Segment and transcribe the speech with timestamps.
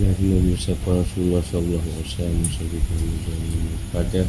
[0.00, 4.24] Nabi Mustafa Rasulullah Sallallahu Alaihi Wasallam Sallallahu Pada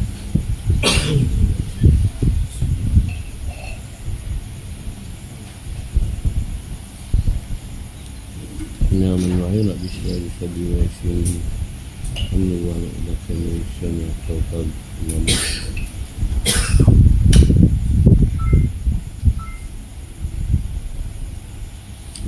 [8.91, 11.39] min wahyu nak bisa di sabi wa sini
[12.35, 14.67] Inna wa nak dakan wa sini atau kau
[15.07, 15.35] nama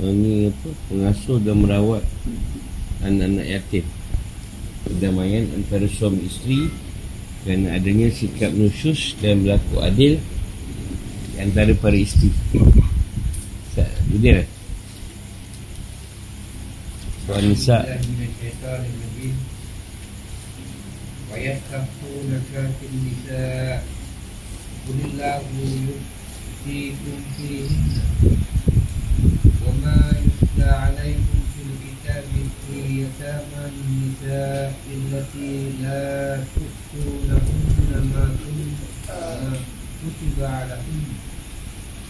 [0.00, 0.68] Ini apa?
[0.88, 2.04] Pengasuh dan merawat
[3.05, 3.85] anak-anak yatim
[4.85, 6.71] Perdamaian antara suami isteri
[7.43, 10.13] Dan adanya sikap nusus dan berlaku adil
[11.39, 12.31] Antara para isteri
[14.13, 14.47] Jadi lah
[17.27, 17.77] Soal Nisa
[21.29, 23.83] ويستفتونك في النساء
[24.87, 25.41] قل الله
[26.65, 28.01] يفتيكم فيهن
[29.65, 31.42] وما يتلى عليكم في الكتاب
[32.84, 38.24] في يتامى النساء التي لا تؤتونهن ما
[40.04, 41.04] كتب عليهن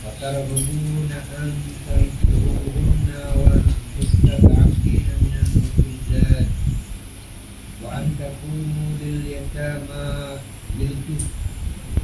[0.04, 1.52] وترغبون أن
[1.86, 6.46] تنكحوهن والمستضعفين من الولدان
[7.84, 10.38] وأن تقوموا لليتامى
[10.78, 11.30] بالقسط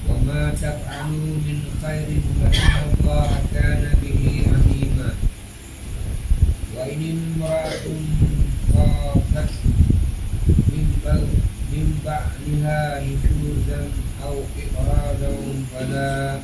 [0.08, 2.08] وما تفعلوا من خير
[2.40, 5.14] فإن الله كان به عليما
[6.76, 8.29] وإن امرأة
[8.74, 9.52] خافت
[11.72, 13.82] من بعدها نشوزا
[14.24, 15.32] أو إقراضا
[15.72, 16.40] فلا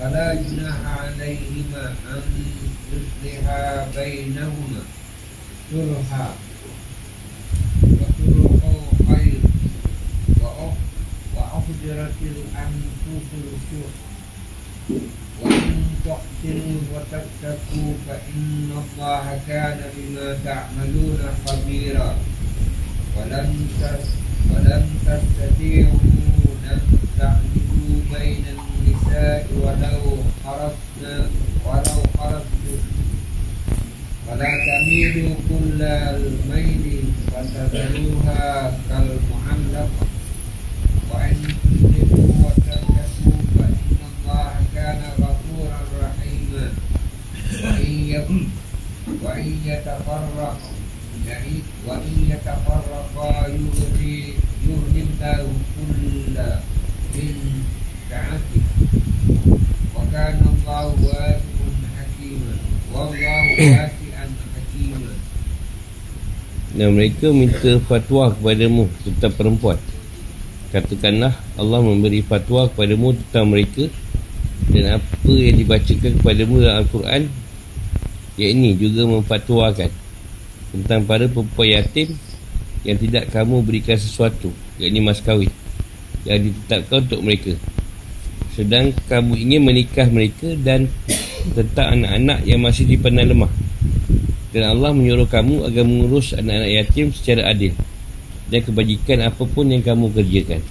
[0.00, 2.22] فلا جناح عليهما أن
[2.92, 4.82] يصلحا بينهما.
[5.72, 6.28] صلحا
[7.82, 8.62] وصلح
[9.08, 9.40] خير.
[11.34, 13.92] وأحضرت الأنفس الشح
[16.04, 22.14] تحسنوا وتتقوا فإن الله كان بما تعملون خبيرا.
[23.16, 24.14] ولن تس-
[24.50, 25.98] ولن تستطيعوا
[26.72, 26.80] أن
[27.18, 31.16] تعدلوا بين النساء ولو حرصنا
[31.66, 32.78] ولو حرصتم
[34.28, 40.06] ولا تميلوا كل الميل فتذروها كالمعلقة
[41.10, 41.42] وإن
[48.13, 48.43] يكن
[49.23, 50.57] وإن يتفرق
[51.27, 51.55] يعني
[51.87, 54.17] وإن يتفرقا يغني
[54.67, 56.37] يغني الله كل
[57.15, 57.35] من
[58.09, 58.63] سعته
[59.95, 62.53] وكان الله واسعا حكيما
[62.93, 65.11] والله واسعا حكيما
[66.69, 69.77] Dan mereka minta fatwa kepadamu tentang perempuan
[70.69, 73.89] Katakanlah Allah memberi fatwa kepadamu tentang mereka
[74.69, 77.42] Dan apa yang dibacakan kepadamu dalam Al-Quran
[78.34, 79.90] yang juga memfatwakan
[80.74, 82.18] Tentang para perempuan yatim
[82.82, 84.50] Yang tidak kamu berikan sesuatu.
[84.76, 85.50] Yakni mas kahwin.
[86.26, 87.52] Yang ditetapkan untuk mereka.
[88.54, 90.90] Sedang kamu ingin menikah mereka Dan
[91.52, 93.52] tentang anak-anak yang masih dipandang lemah.
[94.56, 97.76] Dan Allah menyuruh kamu agar mengurus anak-anak yatim secara adil
[98.48, 100.62] dan kebajikan apapun yang kamu kerjakan.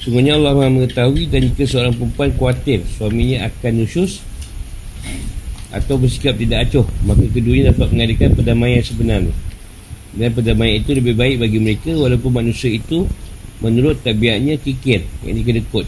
[0.00, 4.20] Sungguhnya Allah Maha mengetahui dan jika seorang perempuan khawatir suaminya akan nusus
[5.74, 9.34] atau bersikap tidak acuh, maka keduanya dapat mengadakan perdamaian sebenarnya.
[10.14, 13.10] Dan perdamaian itu lebih baik bagi mereka walaupun manusia itu
[13.58, 15.82] menurut tabiatnya kikir, yang kedekut.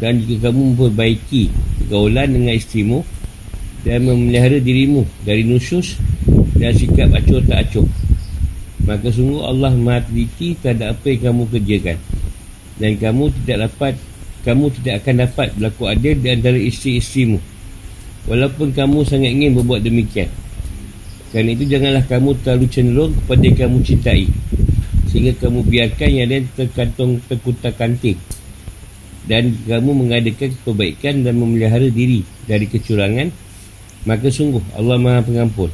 [0.00, 1.52] Dan jika kamu memperbaiki
[1.84, 3.04] pergaulan dengan isterimu
[3.84, 6.00] dan memelihara dirimu dari nusus
[6.56, 7.86] dan sikap acuh tak acuh,
[8.88, 11.98] maka sungguh Allah maha teliti terhadap apa yang kamu kerjakan.
[12.76, 13.94] Dan kamu tidak dapat
[14.44, 17.55] kamu tidak akan dapat berlaku adil di antara isteri-isterimu
[18.26, 20.30] walaupun kamu sangat ingin berbuat demikian.
[21.30, 24.26] Kerana itu janganlah kamu terlalu cenderung kepada yang kamu cintai.
[25.10, 28.18] Sehingga kamu biarkan yang lain terkantung terkutak kanting
[29.26, 33.34] dan kamu mengadakan kebaikan dan memelihara diri dari kecurangan
[34.06, 35.70] maka sungguh Allah Maha Pengampun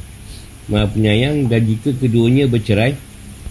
[0.65, 1.45] Maha Penyayang.
[1.49, 2.97] Dan jika keduanya bercerai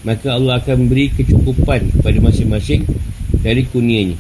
[0.03, 2.83] maka Allah akan memberi kecukupan kepada masing-masing
[3.47, 4.19] dari kurnianya.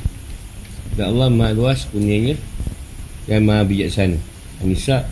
[0.94, 2.38] Dan Allah Maha Luas kurnianya
[3.26, 4.31] dan Maha Bijaksana
[4.62, 5.02] An-Nisa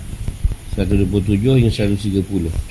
[0.78, 2.70] 127 hingga 130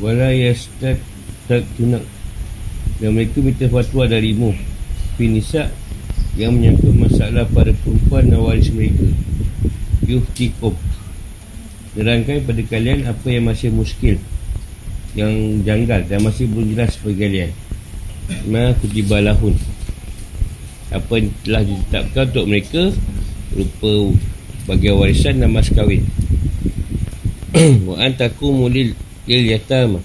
[0.00, 0.96] wala yastad
[1.50, 2.06] tunak
[3.02, 4.54] dan mereka minta fatwa darimu.
[5.18, 5.68] Finisa
[6.38, 9.06] yang menyangkut masalah pada perempuan dan waris mereka.
[10.06, 10.78] Yuftikum
[12.00, 14.16] nerangkan pada kalian apa yang masih muskil
[15.12, 17.50] yang janggal dan masih belum jelas bagi kalian
[18.46, 19.54] ma kutiba lahun.
[20.90, 22.82] Apa yang telah ditetapkan untuk mereka
[23.54, 23.92] rupa
[24.66, 26.02] bagi warisan dan mas kahwin.
[27.88, 28.94] Wa antaku mulil
[29.26, 30.02] lil yatama.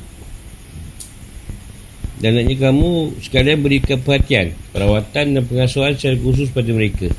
[2.22, 7.12] Dan naknya kamu sekalian berikan perhatian perawatan dan pengasuhan secara khusus pada mereka.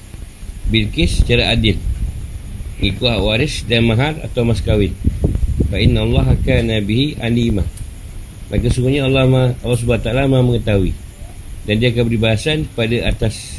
[0.66, 1.78] Bilkis secara adil
[2.80, 4.92] ikut hak waris dan mahar atau mas kahwin.
[5.72, 7.64] Fa inna Allah kana bihi alima.
[8.52, 10.92] Maka sungguhnya Allah Allah Subhanahu taala Maha mengetahui.
[11.66, 13.58] Dan dia akan beri bahasan pada atas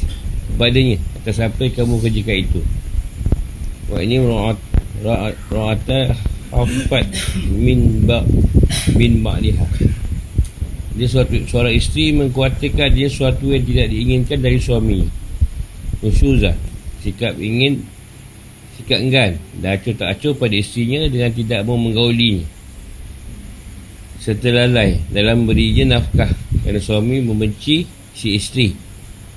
[0.56, 2.62] padanya atas apa yang kamu kerjakan itu.
[3.92, 4.60] Wa ini ra'at
[5.52, 6.16] ra'ata
[6.52, 7.08] afat
[7.52, 8.24] min ba
[8.96, 9.68] min ba'liha
[10.98, 15.06] dia suatu seorang isteri mengkhawatirkan dia sesuatu yang tidak diinginkan dari suami
[16.02, 16.58] Nusyuzah
[17.06, 17.86] Sikap ingin
[18.88, 22.48] sikap enggan dan acuh tak acuh pada isterinya dengan tidak mau menggaulinya.
[24.24, 26.32] Serta lalai dalam berinya nafkah
[26.64, 27.84] kerana suami membenci
[28.16, 28.72] si isteri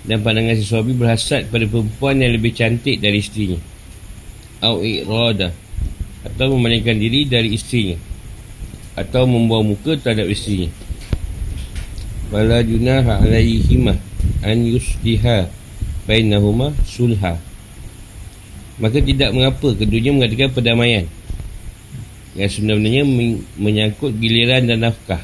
[0.07, 3.59] dan pandangan si suami berhasad pada perempuan yang lebih cantik dari isterinya
[4.63, 5.51] au irada
[6.23, 7.99] atau memalingkan diri dari isterinya
[8.95, 10.71] atau membuang muka terhadap isterinya
[12.31, 13.99] wala junaha alaihima
[14.47, 15.51] an yusliha
[16.07, 17.50] bainahuma sulha
[18.81, 21.05] maka tidak mengapa keduanya mengadakan perdamaian.
[22.33, 23.05] Yang sebenarnya
[23.61, 25.21] menyangkut giliran dan nafkah.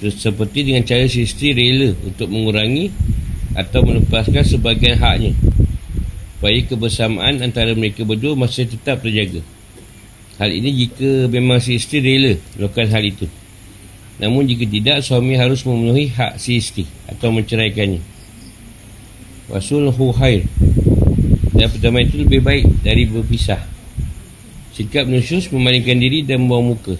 [0.00, 2.88] Seperti dengan cara si isteri rela untuk mengurangi
[3.52, 5.36] atau melepaskan sebagian haknya.
[6.40, 9.40] Supaya kebersamaan antara mereka berdua masih tetap terjaga.
[10.40, 13.26] Hal ini jika memang si isteri rela melakukan hal itu.
[14.20, 18.00] Namun jika tidak suami harus memenuhi hak si isteri atau menceraikannya.
[19.52, 20.48] Wasulhu khair
[21.54, 23.62] dan pertama itu lebih baik dari berpisah.
[24.74, 26.98] Sikap nusyus memalingkan diri dan membawa muka.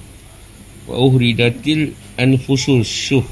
[0.87, 3.27] Wa uhridatil anfusul syuh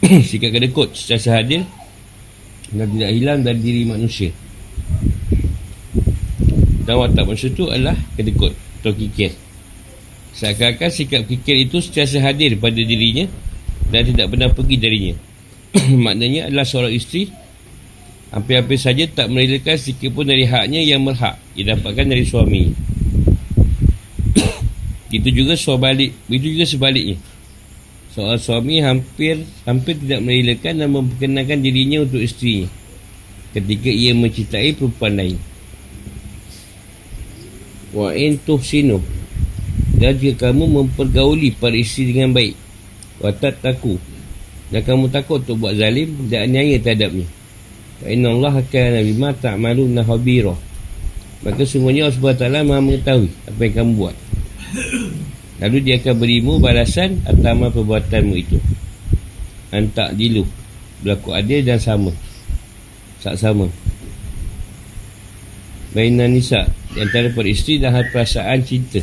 [0.28, 1.62] sikap kedekut secara sehadil
[2.72, 4.30] dan tidak hilang dari diri manusia.
[6.86, 8.52] Dan watak manusia itu adalah kedekut
[8.82, 9.30] atau kikir.
[10.34, 13.28] Seakan-akan sikap kikir itu secara sehadir pada dirinya
[13.90, 15.14] dan tidak pernah pergi darinya.
[16.06, 17.28] Maknanya adalah seorang isteri
[18.30, 22.70] Hampir-hampir saja tak merelakan sikit pun dari haknya yang berhak didapatkan dari suami.
[25.16, 27.18] Itu juga sebalik, itu juga sebaliknya.
[28.14, 32.70] Soal suami hampir hampir tidak merelakan dan memperkenalkan dirinya untuk isterinya
[33.50, 35.38] ketika ia mencintai perempuan lain.
[37.90, 39.02] Wa in tuhsinu
[39.98, 42.54] dan jika kamu mempergauli para isteri dengan baik
[43.20, 44.00] wa taku
[44.72, 47.28] dan kamu takut untuk buat zalim dan aniaya terhadapnya
[48.08, 50.56] Inna Allah kana bima ta'maluna khabira.
[51.40, 54.16] Maka sungguhnya Allah SWT Maha mengetahui apa yang kamu buat.
[55.60, 58.56] Lalu dia akan berimu balasan atas perbuatanmu itu.
[59.72, 60.44] Antak dilu.
[61.00, 62.12] Berlaku adil dan sama.
[63.20, 63.68] Tak sama.
[65.92, 66.64] Baina nisa.
[66.92, 69.00] Di antara per isteri dan hal perasaan cinta.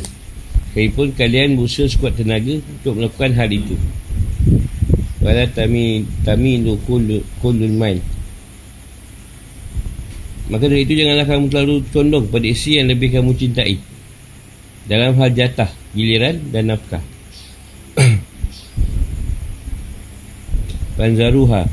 [0.70, 3.74] Sekalipun kalian berusaha sekuat tenaga untuk melakukan hal itu.
[5.22, 7.18] Wala tami tami lu kullu.
[10.48, 13.76] Maka dari itu janganlah kamu terlalu condong pada isi yang lebih kamu cintai.
[14.88, 17.04] Dalam hal jatah, giliran dan nafkah.
[20.96, 21.68] Panzaruha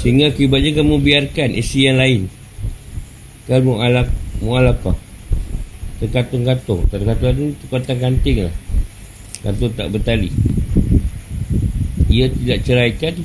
[0.00, 2.26] Sehingga akibatnya kamu biarkan isi yang lain.
[3.46, 4.10] Kamu mu'alak
[4.42, 4.96] mu'alakah
[6.02, 8.54] Terkatung-katung Terkatung-katung lah.
[9.46, 10.32] Kantung tak bertali
[12.12, 13.16] ia tidak ceraikan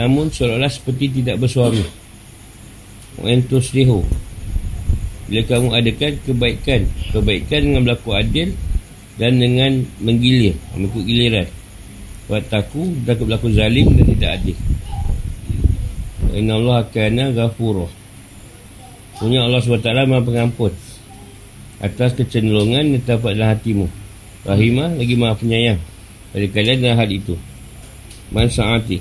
[0.00, 1.84] namun seolah-olah seperti tidak bersuami
[3.20, 4.00] Wentus lihu
[5.28, 8.56] Bila kamu adakan kebaikan Kebaikan dengan berlaku adil
[9.20, 11.48] Dan dengan menggilir Mengikut giliran.
[12.30, 14.56] Wataku dan berlaku zalim dan tidak adil.
[16.32, 17.90] Inna Allah kana ghafurah
[19.20, 20.72] Punya Allah SWT maha pengampun.
[21.82, 23.86] Atas kecenderungan yang terdapat dalam hatimu.
[24.48, 25.78] Rahimah lagi maha penyayang.
[26.32, 27.36] Pada kalian dalam hal itu
[28.32, 28.98] Man sa'ati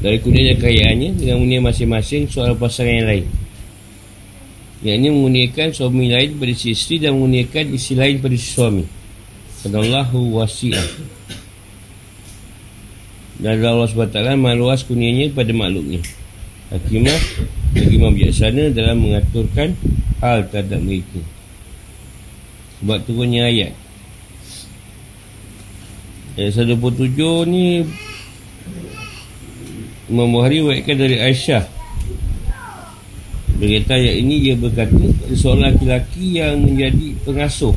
[0.00, 3.26] Dari kurnia kayaannya Dengan munia masing-masing Soal pasangan yang lain.
[4.82, 8.84] Yang ini menguniakan suami lain pada si isteri Dan menguniakan isteri lain pada si suami.
[9.62, 10.88] Allahu wasi'ah.
[13.38, 16.02] Dan Allah SWT Maluas kunianya pada makhluknya.
[16.74, 17.18] Hakimah
[17.78, 19.78] Hakimah bijaksana dalam mengaturkan
[20.18, 21.22] Hal terhadap mereka.
[22.82, 23.74] Sebab turunnya ayat.
[26.34, 27.14] Ayat 127
[27.46, 27.86] ni
[30.12, 31.64] Imam Bukhari wakilkan dari Aisyah
[33.56, 37.72] Berkata ayat ini dia berkata seorang lelaki yang menjadi pengasuh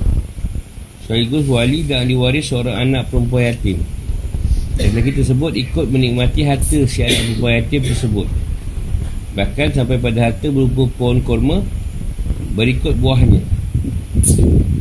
[1.05, 3.77] sekaligus wali dan ahli waris seorang anak perempuan yatim.
[4.81, 8.27] Lelaki tersebut ikut menikmati harta si anak perempuan yatim tersebut.
[9.37, 11.61] Bahkan sampai pada harta berupa pohon korma
[12.57, 13.45] berikut buahnya.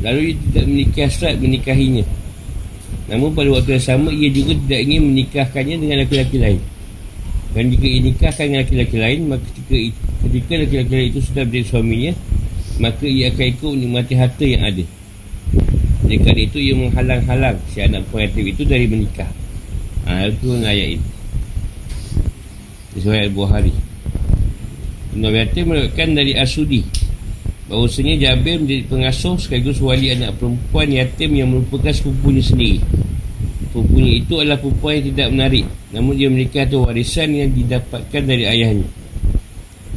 [0.01, 2.09] Lalu ia tidak menikah serat menikahinya.
[3.13, 6.61] Namun pada waktu yang sama ia juga tidak ingin menikahkannya dengan laki-laki lain.
[7.55, 9.77] Dan jika ia nikahkan dengan laki-laki lain maka ketika,
[10.27, 12.13] ketika laki-laki lain itu sudah menjadi suaminya
[12.83, 14.85] maka ia akan ikut menikmati harta yang ada.
[16.05, 19.31] Oleh kerana itu ia menghalang-halang si anak pengantin itu dari menikah.
[20.05, 21.07] Ha, itu ayat ini.
[22.99, 23.73] Sesuai Al-Buhari.
[25.15, 26.83] Ibn Yatim menerangkan dari Asudi
[27.65, 32.85] bahawasanya Jabir menjadi pengasuh sekaligus wali anak perempuan yatim yang merupakan sepupunya sendiri.
[33.75, 38.47] Sepupunya itu adalah perempuan yang tidak menarik namun dia menikah atau warisan yang didapatkan dari
[38.47, 38.87] ayahnya.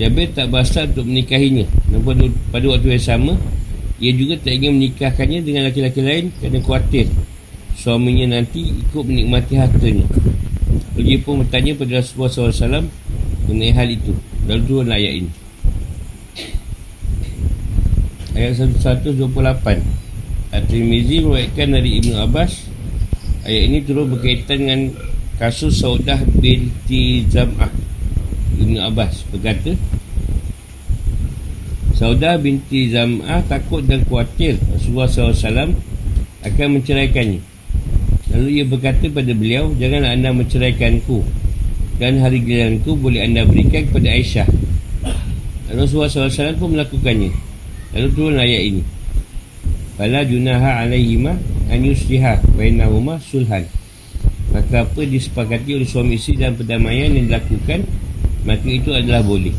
[0.02, 3.38] Jabir tak berasal untuk menikahinya namun pada waktu yang sama
[4.02, 7.06] ia juga tak ingin menikahkannya dengan laki-laki lain kerana khawatir
[7.78, 10.10] suaminya nanti ikut menikmati hartanya.
[10.98, 12.90] Dia pun bertanya pada Rasulullah SAW
[13.46, 14.18] mengenai hal itu.
[14.50, 15.32] Lalu turun ayat ini.
[18.34, 19.22] Ayat 128
[20.54, 22.67] At-Tirmizi meruatkan dari Ibn Abbas
[23.48, 24.82] Ayat ini turun berkaitan dengan
[25.40, 27.72] kasus Saudah binti Zam'ah
[28.60, 29.72] Ibn Abbas berkata
[31.96, 35.74] Saudah binti Zam'ah takut dan khawatir Rasulullah SAW
[36.46, 37.42] akan menceraikannya.
[38.36, 41.26] Lalu ia berkata pada beliau, janganlah anda menceraikanku
[41.98, 44.48] dan hari giliranku boleh anda berikan kepada Aisyah.
[45.74, 47.34] Rasulullah SAW pun melakukannya.
[47.98, 48.84] Lalu turun ayat ini.
[49.98, 51.34] Fala junaha alaihima
[51.68, 53.68] an yusliha bainahuma sulhan.
[54.52, 57.84] Maka apa disepakati oleh suami isteri dan perdamaian yang dilakukan,
[58.48, 59.54] maka itu adalah boleh.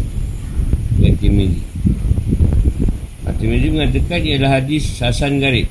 [0.99, 1.63] Yang Tirmizi.
[3.39, 5.71] Tirmizi mengatakan ia adalah hadis Hasan Garib.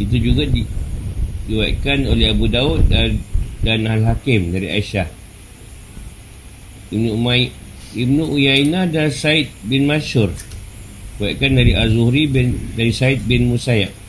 [0.00, 0.64] Itu juga di,
[1.50, 3.20] diwakilkan oleh Abu Daud dan,
[3.60, 5.22] dan Al-Hakim dari Aisyah.
[6.92, 7.52] Ibn Umay
[7.92, 10.32] Ibn Uyainah dan Said bin Masyur
[11.16, 14.01] Buatkan dari Az-Zuhri bin, dari Said bin Musayyab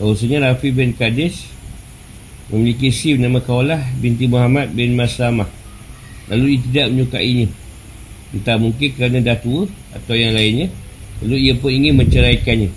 [0.00, 1.44] Bahawasanya Rafi bin Qadis
[2.48, 5.44] Memiliki si bernama Kaulah binti Muhammad bin Maslamah
[6.32, 7.46] Lalu ia tidak menyukainya.
[8.32, 10.72] Entah mungkin kerana dah tua Atau yang lainnya
[11.20, 12.72] Lalu ia pun ingin menceraikannya.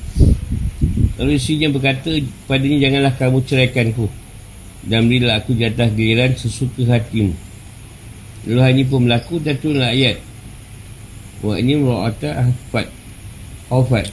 [1.15, 2.12] Lalu isinya berkata
[2.44, 4.12] Padanya janganlah kamu ceraikanku
[4.84, 7.32] Dan berilah aku jatah giliran sesuka hatimu.
[8.51, 10.20] Lalu ini pun berlaku dan turunlah ayat.
[11.39, 12.88] Wa ini mera'ata ahfad
[13.72, 14.12] Ahfad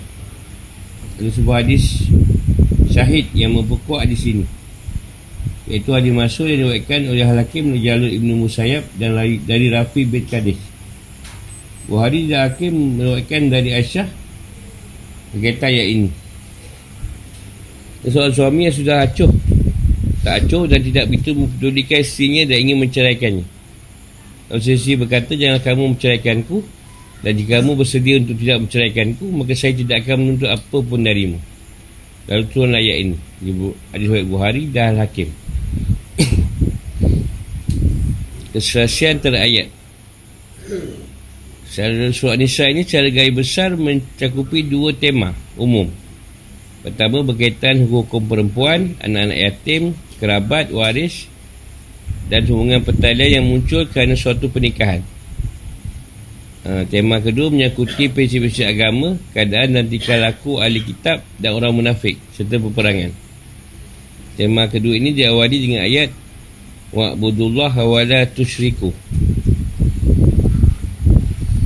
[1.19, 2.07] Ada sebuah hadis
[2.91, 4.45] Syahid yang memperkuat di sini
[5.71, 9.15] Iaitu hadis masuk yang diwakilkan oleh Al-Hakim Jalul Ibn Musayyab dan
[9.47, 10.59] dari Rafi bin Qadis
[11.91, 14.07] Buhari dan Hakim meriwayatkan dari Aisyah
[15.35, 16.11] berkaitan ayat ini.
[18.07, 19.31] Seorang suami yang sudah acuh
[20.21, 23.47] tak acuh dan tidak begitu mempedulikan istrinya dan ingin menceraikannya.
[24.47, 26.63] Kalau sesi berkata jangan kamu menceraikanku
[27.27, 31.39] dan jika kamu bersedia untuk tidak menceraikanku maka saya tidak akan menuntut apa pun darimu.
[32.29, 33.17] Lalu turun ayat ini.
[33.95, 35.33] Hadis Buhari dan Hakim.
[38.53, 39.71] Keserasian antara ayat
[41.71, 45.87] Secara surat Nisa ini secara gaya besar mencakupi dua tema umum.
[46.83, 51.31] Pertama berkaitan hukum perempuan, anak-anak yatim, kerabat, waris
[52.27, 55.07] dan hubungan pertalian yang muncul kerana suatu pernikahan.
[56.61, 62.21] Ha, tema kedua menyakuti prinsip-prinsip agama, keadaan dan tingkah laku ahli kitab dan orang munafik
[62.37, 63.17] serta peperangan.
[64.37, 66.13] Tema kedua ini diawali dengan ayat
[66.91, 68.91] Wa'budullah wa la tusyriku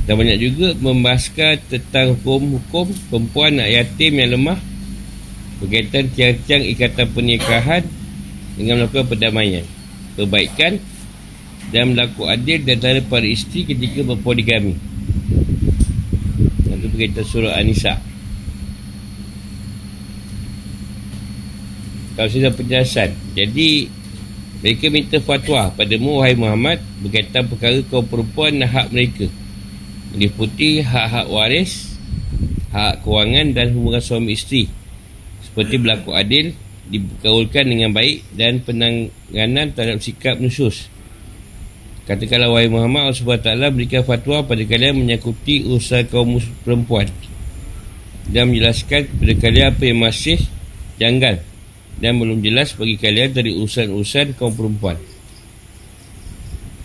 [0.05, 4.59] dan banyak juga membahaskan tentang hukum-hukum perempuan nak yatim yang lemah
[5.57, 7.83] berkaitan tiang-tiang ikatan pernikahan
[8.53, 9.65] dengan melakukan perdamaian,
[10.13, 10.77] perbaikan
[11.73, 14.77] dan melakukan adil di antara para isteri ketika berpoligami.
[16.65, 17.97] Itu berkaitan surah An-Nisa.
[22.15, 23.11] Kalau sudah penjelasan.
[23.35, 23.91] Jadi,
[24.63, 29.27] mereka minta fatwa padamu, wahai Muhammad, berkaitan perkara kaum perempuan dan hak mereka
[30.15, 31.99] meliputi hak-hak waris,
[32.71, 34.71] hak kewangan dan hubungan suami isteri
[35.43, 36.51] seperti berlaku adil,
[36.91, 40.91] dikaulkan dengan baik dan penanganan terhadap sikap nusus.
[42.05, 47.09] Katakanlah wahai Muhammad Allah SWT berikan fatwa pada kalian menyakuti usaha kaum perempuan.
[48.29, 50.37] Dan menjelaskan kepada kalian apa yang masih
[51.01, 51.41] janggal
[51.97, 55.01] dan belum jelas bagi kalian dari urusan-urusan kaum perempuan.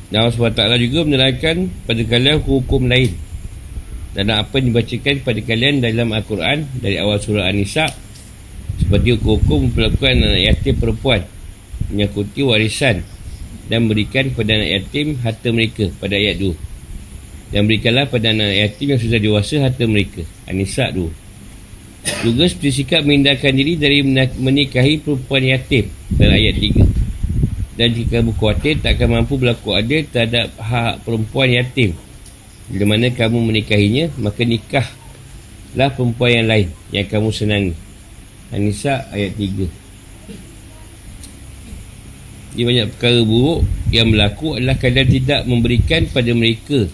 [0.08, 3.12] Dan Allah SWT juga menerangkan pada kalian hukum lain.
[4.16, 7.86] Dan apa yang dibacakan kepada kalian dalam Al-Quran dari awal surah An-Nisa
[8.80, 11.22] seperti hukum memperlakukan anak yatim perempuan
[11.92, 13.04] menyakuti warisan
[13.70, 18.86] dan berikan kepada anak yatim harta mereka pada ayat 2 dan berikanlah pada anak yatim
[18.92, 24.02] yang sudah dewasa harta mereka An-Nisa 2 juga seperti sikap menghindarkan diri dari
[24.36, 25.86] menikahi perempuan yatim
[26.18, 27.00] dalam ayat 3
[27.80, 31.96] dan jika kamu khawatir tak akan mampu berlaku adil terhadap hak perempuan yatim.
[32.68, 37.72] Bila mana kamu menikahinya maka nikahlah perempuan yang lain yang kamu senangi.
[38.52, 39.79] An-Nisa ayat 3
[42.50, 43.62] Di banyak perkara buruk
[43.94, 46.90] yang berlaku adalah kalian tidak memberikan pada mereka.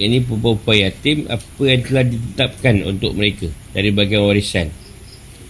[0.00, 4.72] Yang ini perempuan yatim apa yang telah ditetapkan untuk mereka dari bagian warisan?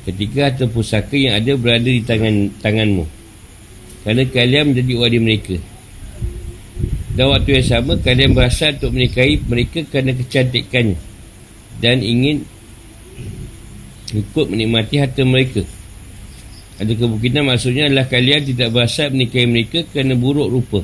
[0.02, 3.06] Ketika harta pusaka yang ada berada di tangan tanganmu.
[4.02, 5.56] Kerana kalian menjadi wali mereka.
[7.14, 10.98] Dan waktu yang sama kalian berasa untuk menikahi mereka kerana kecantikannya.
[11.78, 12.42] Dan ingin
[14.10, 15.62] ikut menikmati harta mereka
[16.82, 20.82] ada kemungkinan maksudnya adalah kalian tidak berasal menikahi mereka kerana buruk rupa.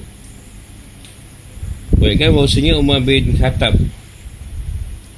[1.99, 3.75] Bayangkan bahawasanya Umar bin Khattab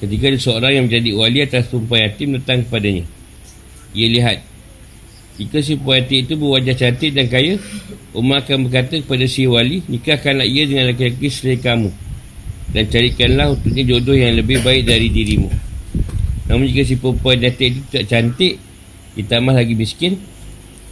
[0.01, 3.05] Ketika ada seorang yang menjadi wali atas perempuan yatim datang kepadanya.
[3.93, 4.39] Ia lihat
[5.37, 7.61] Jika si yatim itu berwajah cantik dan kaya
[8.17, 11.91] Umar akan berkata kepada si wali Nikahkanlah ia dengan laki-laki selain kamu
[12.73, 15.53] Dan carikanlah untuknya jodoh yang lebih baik dari dirimu
[16.49, 18.57] Namun jika si perempuan datuk itu tak cantik
[19.21, 20.17] Ditambah lagi miskin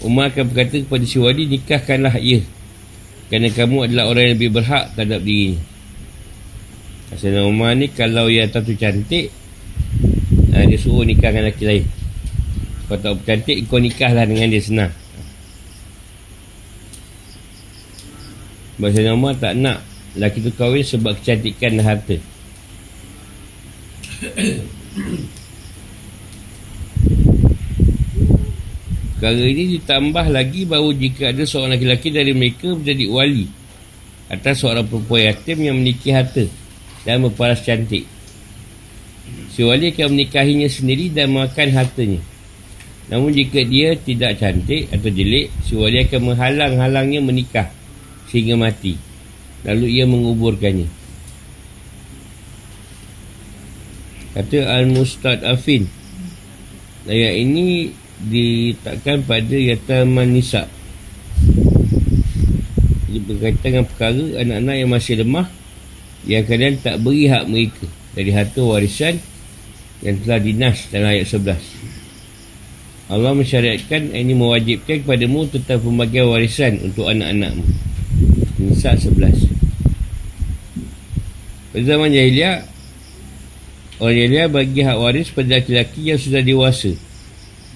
[0.07, 2.43] Umar akan berkata kepada si wali Nikahkanlah ia.
[3.29, 5.61] Kerana kamu adalah orang yang lebih berhak terhadap dirinya
[7.13, 9.29] Sayyidina Umar ni Kalau yang tu cantik
[10.57, 11.85] ha, Dia suruh nikahkan lelaki lain.
[12.89, 14.93] Kalau tak cantik Kau nikahlah dengan dia senang.
[18.79, 19.83] Sebab Sayyidina Umar tak nak
[20.17, 22.17] Lelaki tu kahwin sebab kecantikan dan harta
[29.19, 33.51] Perkara ini ditambah lagi bahawa jika ada seorang lelaki dari mereka menjadi wali
[34.31, 36.47] atas seorang perempuan yatim yang memiliki harta
[37.03, 38.07] dan berparas cantik.
[39.51, 42.23] Si wali akan menikahinya sendiri dan makan hartanya.
[43.11, 47.75] Namun jika dia tidak cantik atau jelek, si wali akan menghalang-halangnya menikah
[48.31, 48.95] sehingga mati.
[49.67, 50.87] Lalu ia menguburkannya.
[54.39, 55.91] Kata Al-Mustad Afin.
[57.11, 57.91] Ayat ini
[58.27, 60.67] ditakkan pada yataman nisa
[63.07, 65.47] Jadi berkaitan dengan perkara anak-anak yang masih lemah
[66.27, 67.87] Yang kalian tak beri hak mereka
[68.19, 69.23] Dari harta warisan
[70.03, 71.79] Yang telah dinas dalam ayat 11
[73.09, 77.65] Allah mensyariatkan ini mewajibkan kepadamu tentang pembagian warisan untuk anak-anakmu.
[78.61, 79.49] Nisa 11.
[81.73, 82.69] Pada zaman jahiliah,
[83.97, 86.93] orang jahiliah bagi hak waris pada laki-laki yang sudah dewasa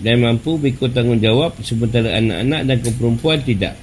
[0.02, 3.78] dan mampu berikut tanggungjawab sementara anak-anak dan perempuan tidak.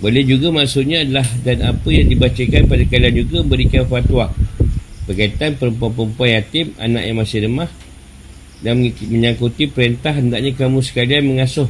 [0.00, 4.32] Boleh juga maksudnya adalah dan apa yang dibacakan pada kalian juga berikan fatwa
[5.04, 7.70] berkaitan perempuan-perempuan yatim, anak yang masih lemah
[8.64, 11.68] dan menyangkuti perintah hendaknya kamu sekalian mengasuh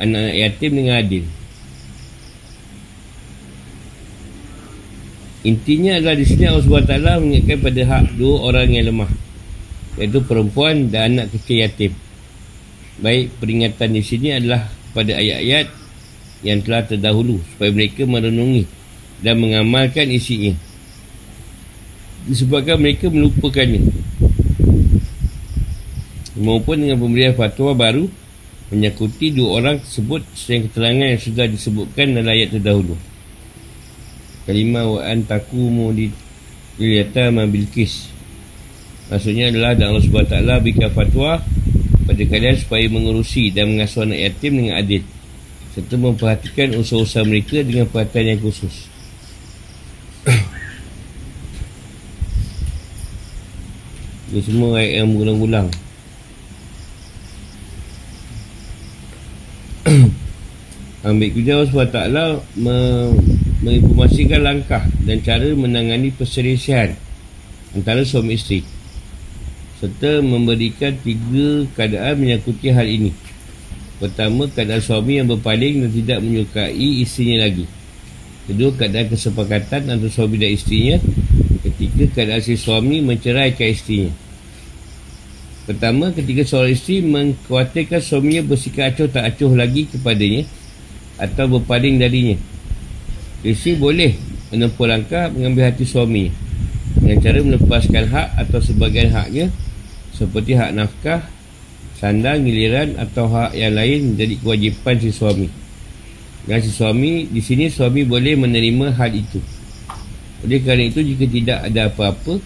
[0.00, 1.24] anak-anak yatim dengan adil.
[5.40, 9.10] Intinya adalah di sini Allah SWT mengingatkan pada hak dua orang yang lemah
[9.96, 11.92] iaitu perempuan dan anak kecil yatim.
[13.00, 15.72] Baik peringatan di sini adalah pada ayat-ayat
[16.44, 18.68] yang telah terdahulu supaya mereka merenungi
[19.24, 20.52] dan mengamalkan isinya.
[22.28, 23.88] Disebabkan mereka melupakannya.
[26.40, 28.04] Maupun dengan pemberian fatwa baru
[28.68, 32.96] menyakuti dua orang tersebut sesuai keterangan yang sudah disebutkan dalam ayat terdahulu.
[34.44, 36.08] Kalimah wa antakumu di
[36.80, 38.08] Liliata Mabilkis
[39.12, 41.42] Maksudnya adalah Dan Allah SWT berikan fatwa
[42.10, 45.06] kepada kalian supaya mengurusi dan mengasuh anak yatim dengan adil.
[45.70, 48.90] Serta memperhatikan usaha-usaha mereka dengan perhatian yang khusus.
[54.34, 55.70] Ini semua ayat yang berulang-ulang.
[61.06, 62.42] Ambil kerja Allah SWT
[63.62, 66.98] menginformasikan langkah dan cara menangani perselisihan
[67.70, 68.79] antara suami isteri
[69.80, 73.16] serta memberikan tiga keadaan menyakuti hal ini.
[73.96, 77.64] Pertama, keadaan suami yang berpaling dan tidak menyukai isterinya lagi.
[78.44, 81.00] Kedua, keadaan kesepakatan antara suami dan isterinya
[81.64, 84.12] ketika keadaan si suami menceraikan isterinya.
[85.64, 90.44] Pertama, ketika seorang isteri mengkhawatirkan suaminya bersikap acuh tak acuh lagi kepadanya
[91.16, 92.36] atau berpaling darinya.
[93.40, 94.12] Isteri boleh
[94.52, 96.32] menempuh langkah mengambil hati suaminya
[97.00, 99.46] dengan cara melepaskan hak atau sebagian haknya
[100.14, 101.26] seperti hak nafkah,
[102.00, 105.48] sandang, giliran atau hak yang lain menjadi kewajipan si suami.
[106.48, 109.38] Dan si suami, di sini suami boleh menerima hal itu.
[110.40, 112.40] Oleh kerana itu, jika tidak ada apa-apa,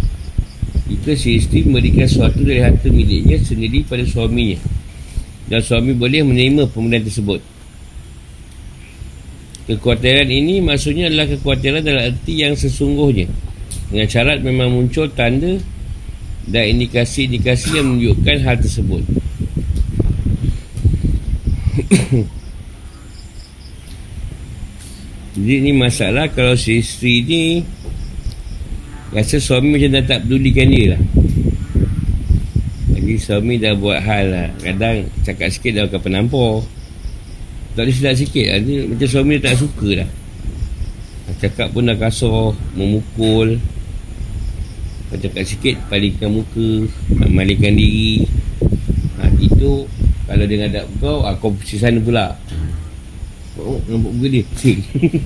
[0.90, 4.58] jika si isteri memberikan sesuatu dari harta miliknya sendiri pada suaminya,
[5.46, 7.40] dan suami boleh menerima pemberian tersebut.
[9.64, 13.32] Kekhawatiran ini maksudnya adalah kekhawatiran dalam arti yang sesungguhnya.
[13.88, 15.56] Dengan syarat memang muncul tanda
[16.48, 19.02] dan indikasi-indikasi yang menunjukkan hal tersebut.
[25.34, 27.66] Jadi ini masalah kalau si isteri ni
[29.14, 31.02] Rasa suami macam dah tak pedulikan dia lah.
[32.98, 34.50] Jadi suami dah buat hal lah.
[34.58, 36.66] Kadang cakap sikit dah akan penampor
[37.78, 38.58] Tak boleh silap sikit lah.
[38.58, 40.10] Dia, Macam suami dia tak suka dah.
[41.38, 43.62] Cakap pun dah kasar Memukul
[45.14, 46.90] Cakap sikit Palingkan muka
[47.30, 48.26] Malingkan diri.
[49.20, 49.86] Ha, Itu
[50.26, 52.34] Kalau dia ngadap kau ah, Kau pergi sana pula.
[53.54, 54.82] Oh, nampak muka dia Sing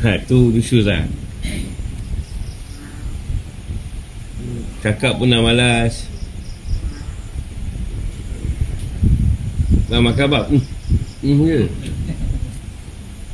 [0.00, 1.04] Ha, tu lusus lah.
[4.80, 6.08] Cakap pun dah malas.
[9.92, 10.40] Dah makan apa?
[10.48, 10.64] Hmm,
[11.20, 11.60] hmm je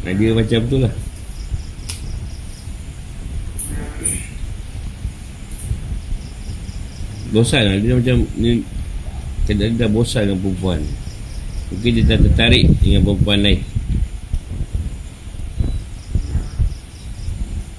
[0.02, 1.06] Nah, dia macam tu lah
[7.35, 7.77] Bosan lah.
[7.83, 8.62] Dia macam ni,
[9.47, 10.81] Dia dah bosan dengan perempuan.
[11.71, 13.61] Mungkin dia dah tertarik dengan perempuan lain.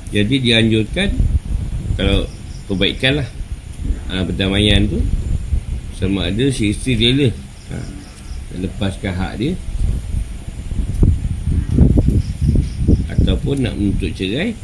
[0.08, 1.10] Jadi dianjurkan
[2.00, 2.24] Kalau
[2.72, 3.30] perbaikan lah.
[4.08, 5.04] Ha, Perdamaian tu
[6.00, 7.28] Sama ada si isteri rela
[7.72, 7.76] ha,
[8.58, 9.54] Lepaskan hak dia.
[13.12, 14.56] Ataupun nak menuntut cerai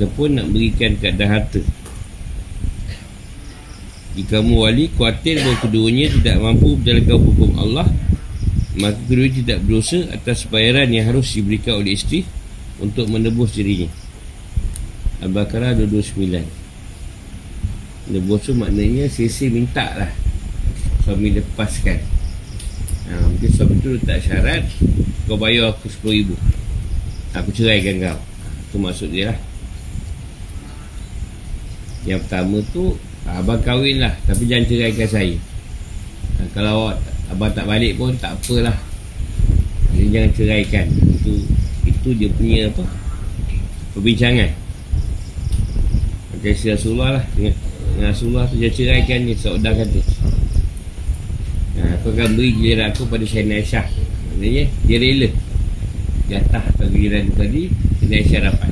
[0.00, 1.60] Ataupun nak berikan keadaan harta.
[4.16, 7.84] Jika kamu wali khawatir bahawa keduanya tidak mampu menjalankan hukum Allah
[8.80, 12.24] Maka kedua tidak berdosa atas bayaran yang harus diberikan oleh isteri
[12.80, 13.92] Untuk menebus dirinya.
[15.20, 16.32] Al-Baqarah 229
[18.08, 20.08] Menebus tu maknanya sisi minta lah.
[21.04, 22.00] Suami lepaskan.
[23.04, 24.64] Ha, Mungkin suami tu letak syarat
[25.28, 26.32] Kau bayar aku RM10,000
[27.36, 28.18] Aku ceraikan kau.
[28.72, 29.49] Itu maksud dia lah
[32.08, 32.96] Yang pertama tu
[33.28, 35.36] Abang kahwin lah Tapi jangan ceraikan saya.
[36.40, 36.96] Ha, Kalau
[37.28, 38.76] abang tak balik pun Tak apalah.
[39.92, 40.86] Jadi jangan ceraikan.
[40.88, 41.32] Itu
[41.84, 42.84] itu dia punya apa?
[43.92, 44.50] Perbincangan.
[46.32, 47.24] Macam si Rasulullah lah.
[47.36, 47.54] Dengan,
[48.00, 50.00] Rasulullah tu Dia ceraikan ni Seorang kata
[51.76, 53.84] ha, Aku akan beri giliran aku pada Syahina Aisyah
[54.40, 55.28] Maksudnya dia rela.
[56.32, 57.68] Jatah atau giliran tadi
[58.00, 58.70] Syahina Aisyah dapat.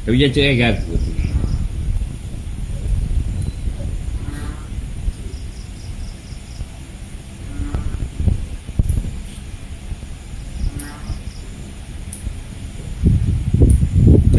[0.00, 0.94] Tapi jangan ceraikan aku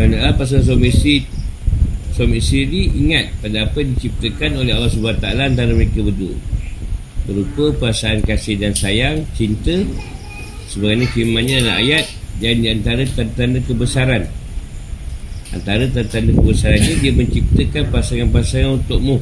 [0.01, 1.21] Kerana pasal suami isteri
[2.17, 6.35] Suami isteri ingat pada apa diciptakan oleh Allah SWT antara mereka berdua.
[7.29, 9.85] Berupa perasaan kasih dan sayang, cinta
[10.65, 12.09] Sebenarnya firmannya dalam ayat
[12.41, 14.25] Dan di antara tanda-tanda kebesaran.
[15.53, 19.21] Antara tanda-tanda kebesarannya Dia menciptakan pasangan-pasangan untukmu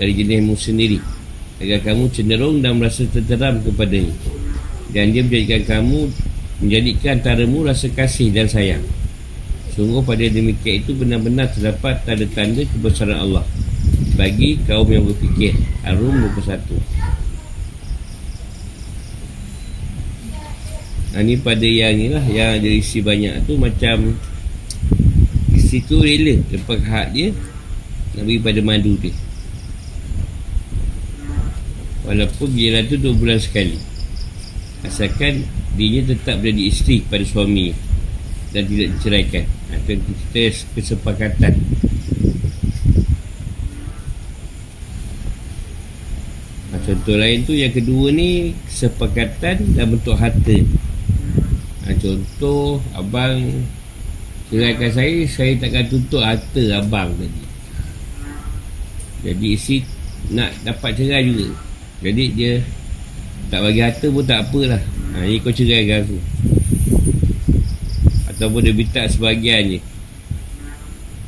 [0.00, 0.98] Dari jenismu sendiri.
[1.60, 4.16] Agar kamu cenderung dan merasa terteram kepadanya.
[4.90, 6.08] Dan dia menjadikan kamu
[6.64, 8.82] Menjadikan antaramu rasa kasih dan sayang
[9.78, 13.46] Sungguh pada demikian itu benar-benar terdapat tanda-tanda kebesaran Allah
[14.18, 15.54] bagi kaum yang berfikir.
[15.86, 16.82] Arum 21.
[21.14, 24.18] Ha, ni pada yang ni lah yang ada isi banyak tu macam
[25.54, 27.30] isi tu rela lepas hak dia
[28.18, 29.14] nak bagi pada madu dia.
[32.02, 33.78] Walaupun giliran tu dua bulan sekali.
[34.82, 35.46] Asalkan
[35.78, 37.86] dia tetap menjadi isteri pada suami
[38.52, 39.44] dan tidak diceraikan.
[39.72, 40.42] Atau kita
[40.76, 41.54] kesepakatan.
[46.88, 50.56] Contoh lain tu yang kedua ni kesepakatan dalam bentuk harta.
[51.84, 53.44] Nah, contoh abang
[54.48, 57.44] ceraikan saya saya takkan tuntut harta abang tadi.
[59.20, 59.84] Jadi isi
[60.32, 61.52] nak dapat cerai juga.
[62.00, 62.64] Jadi dia
[63.52, 64.80] tak bagi harta pun tak apalah.
[65.12, 66.16] Ha, ni kau ceraikan aku
[68.38, 69.80] ataupun dia minta sebahagian je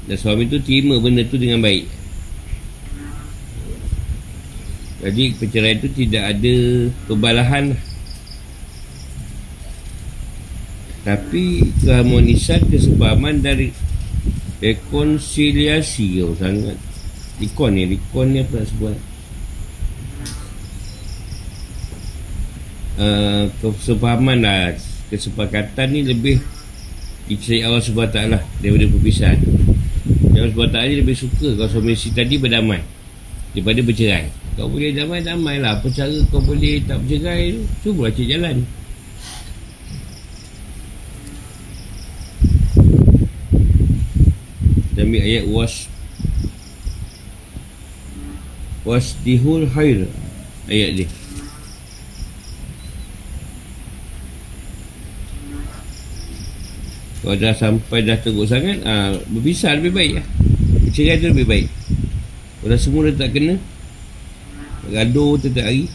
[0.06, 1.86] dan suami tu terima benda tu dengan baik.
[5.00, 6.56] Jadi perceraian tu tidak ada
[7.08, 7.72] perbalahan
[11.00, 13.72] Tapi keharmonisan, kesepahaman dari
[14.60, 16.76] rekonsiliasi oh, sangat.
[17.40, 18.98] Rekon ni, rekon ni apa nak sebut?
[23.00, 24.76] Uh, Kesepahaman lah.
[25.08, 26.44] Kesepakatan ni lebih
[27.30, 28.18] Dicari Allah SWT
[28.58, 29.38] Daripada perpisahan.
[30.34, 32.82] Allah SWT ni lebih suka Kalau suami isteri tadi berdamai
[33.54, 34.26] Daripada bercerai.
[34.58, 35.78] Kau boleh damai-damai lah.
[35.78, 37.54] Apa cara kau boleh tak bercerai
[37.86, 38.56] Cuba cari jalan.
[45.00, 45.88] Ambil ayat was
[48.84, 50.04] was dihul khair.
[50.68, 51.08] Ayat dia
[57.20, 60.26] kalau dah sampai dah teruk sangat aa, berpisah lebih baik lah
[60.86, 61.66] bercerai tu lebih baik
[62.60, 63.54] kalau semua dah tak kena
[64.90, 65.86] gaduh setiap hari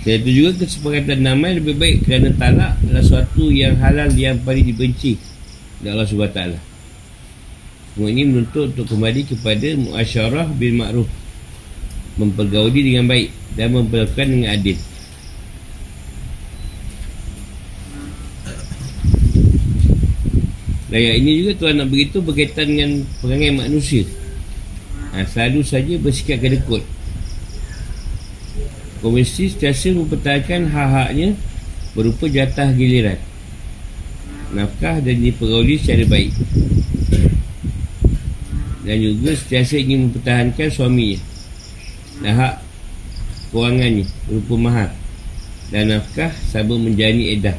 [0.00, 4.64] Dan itu juga kesepakatan damai lebih baik kerana talak adalah sesuatu yang halal yang paling
[4.64, 5.20] dibenci
[5.84, 6.40] oleh Allah SWT.
[7.92, 11.08] Semua ini menuntut untuk kembali kepada muasyarah bil ma'ruf.
[12.16, 13.28] Mempergauli dengan baik
[13.60, 14.80] dan memperlakukan dengan adil.
[20.90, 22.90] Yang ini juga Tuhan nak beritahu berkaitan dengan
[23.22, 24.02] perangai manusia.
[25.14, 26.82] Ha, selalu saja bersikap kedekut.
[29.00, 31.38] Komisi sentiasa mempertahankan hak-haknya
[31.94, 33.18] berupa jatah giliran
[34.50, 36.34] nafkah dan diperoleh secara baik.
[38.82, 41.18] Dan juga sentiasa ingin mempertahankan suaminya.
[42.20, 42.54] Dan hak
[43.54, 44.90] kewangannya berupa mahal
[45.70, 47.54] dan nafkah sabar menjani edah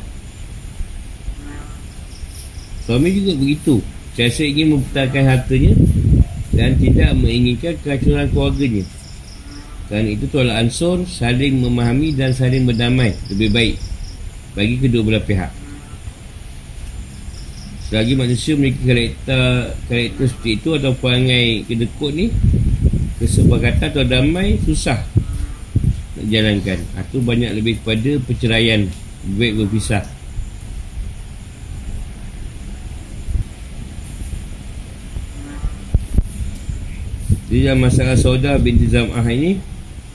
[2.92, 3.80] suami juga begitu
[4.12, 5.74] sentiasa ingin mempertahankan hartanya
[6.52, 8.84] dan tidak menginginkan kehancuran keluarganya
[9.88, 13.76] kerana itu tolak ansur saling memahami dan saling berdamai lebih baik
[14.52, 15.52] bagi kedua belah pihak.
[17.88, 22.32] Selagi manusia memiliki karakter, karakter seperti itu atau perangai kedekut ni,
[23.20, 25.00] kesepakatan atau damai susah
[26.20, 26.80] nak jalankan.
[26.80, 28.88] Itu banyak lebih kepada perceraian,
[29.36, 30.21] baik berpisah.
[37.52, 39.60] Jadi dalam masalah saudara binti Zam'ah ini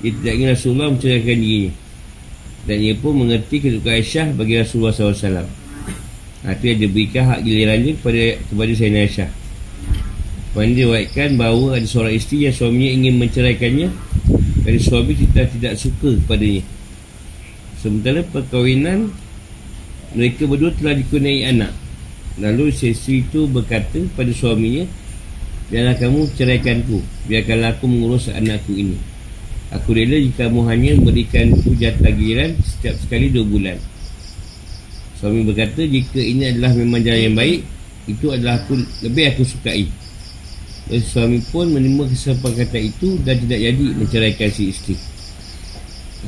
[0.00, 1.72] dia tidak ingin Rasulullah menceraikan dirinya.
[2.64, 5.44] Dan ia pun mengerti kedudukan Aisyah bagi Rasulullah SAW
[6.46, 9.30] itu yang diberikan hak gilirannya kepada, kepada Sayyidina Aisyah.
[10.56, 13.88] Kemudian diwakilkan bahawa ada seorang isteri yang suaminya ingin menceraikannya.
[14.64, 16.64] Dari suami kita tidak suka kepadanya.
[17.76, 19.12] Sementara perkahwinan
[20.16, 21.76] mereka berdua telah dikunai anak.
[22.40, 24.88] Lalu isteri itu berkata pada suaminya
[25.72, 28.98] janganlah kamu ceraikanku biarkanlah aku mengurus anakku ini
[29.74, 33.78] Aku rela jika kamu hanya memberikan jatah giliran setiap sekali dua bulan.
[35.18, 37.60] Suami berkata, jika ini adalah memang jalan yang baik,
[38.06, 39.90] itu adalah aku lebih aku sukai.
[40.86, 44.94] Dan suami pun menerima kesepakatan itu dan tidak jadi menceraikan si isteri.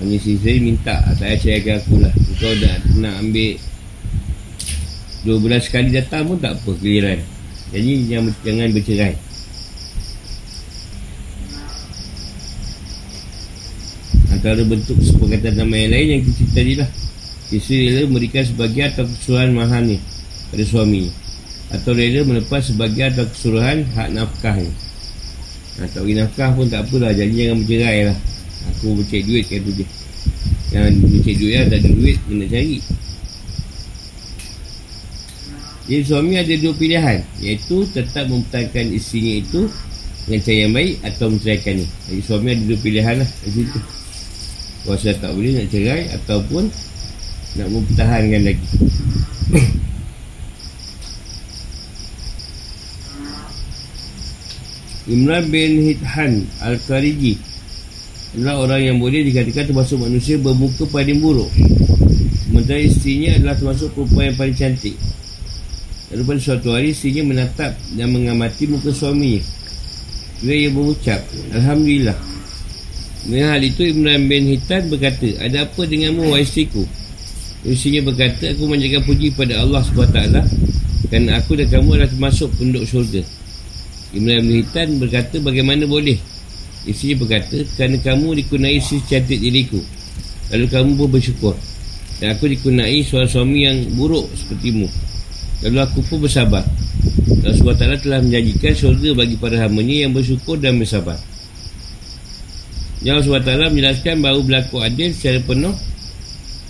[0.02, 2.14] Hanya si isteri minta, tak payah ceraikan aku lah.
[2.42, 3.54] Kau dah nak ambil
[5.22, 7.22] dua bulan sekali datang pun tak apa giliran.
[7.70, 9.27] Jadi jangan, jangan bercerai.
[14.48, 16.88] Antara bentuk kesepakatan nama yang lain yang kita tadi lah.
[17.52, 20.00] Isteri rela memberikan sebagian atau keseluruhan mahal ni
[20.48, 21.12] pada suami.
[21.68, 24.72] Atau rela melepas sebagian atau keseluruhan hak nafkah ni.
[25.76, 27.12] Ha, tak bagi nafkah pun tak apalah.
[27.12, 28.16] Janji jangan bercerai lah.
[28.72, 29.84] Aku bercek duit kan tu je.
[30.72, 31.66] Jangan bercek duit lah.
[31.68, 32.78] Tak ada duit kena cari.
[35.92, 37.18] Jadi suami ada dua pilihan.
[37.44, 39.60] Iaitu tetap mempertahankan isterinya itu
[40.24, 41.86] dengan cara yang baik atau menceraikan ni.
[42.08, 43.28] Jadi suami ada dua pilihan lah.
[43.44, 43.97] Di situ
[44.88, 46.64] kalau saya tak boleh nak cerai Ataupun
[47.60, 48.68] Nak mempertahankan lagi.
[55.08, 57.40] Imran bin Hithan Al-Kariji
[58.36, 61.48] adalah orang yang boleh dikatakan termasuk manusia bermuka paling buruk.
[62.44, 65.00] Sementara istrinya adalah termasuk perempuan yang paling cantik.
[66.12, 69.40] Lalu pada suatu hari istrinya menatap dan mengamati muka suaminya.
[70.44, 71.24] Dia yang berucap
[71.56, 72.27] Alhamdulillah
[73.26, 76.86] dengan hal itu Imran bin Hitan berkata Ada apa denganmu wahai istriku?
[77.66, 80.18] Isinya berkata Aku menjaga puji pada Allah SWT
[81.10, 83.22] Kerana aku dan kamu adalah termasuk penduduk syurga.
[84.14, 86.14] Imran bin Hitan berkata Bagaimana boleh?
[86.86, 89.82] Isinya berkata Kerana kamu dikunai isteri cantik diriku
[90.54, 91.54] Lalu kamu pun bersyukur.
[92.22, 94.86] Dan aku dikunai seorang suami yang buruk sepertimu
[95.66, 96.62] Lalu aku pun bersabar.
[97.42, 101.18] Allah SWT telah menjanjikan syurga bagi para hamanya yang bersyukur dan bersabar
[102.98, 105.74] Yang SWT menjelaskan bahawa berlaku adil secara penuh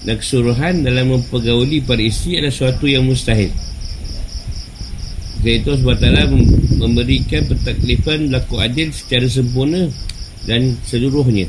[0.04, 3.48] dan keseluruhan dalam mempergauli para isteri adalah sesuatu yang mustahil.
[5.38, 6.28] Kerana itu Allah
[6.82, 9.88] memberikan pentaklifan berlaku adil secara sempurna
[10.44, 11.48] dan seluruhnya.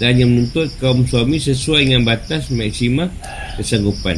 [0.00, 3.10] Dan yang menuntut kaum suami sesuai dengan batas maksimal
[3.58, 4.16] kesanggupan.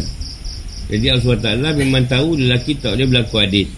[0.93, 3.69] Jadi Allah SWT memang tahu lelaki tak boleh berlaku adil.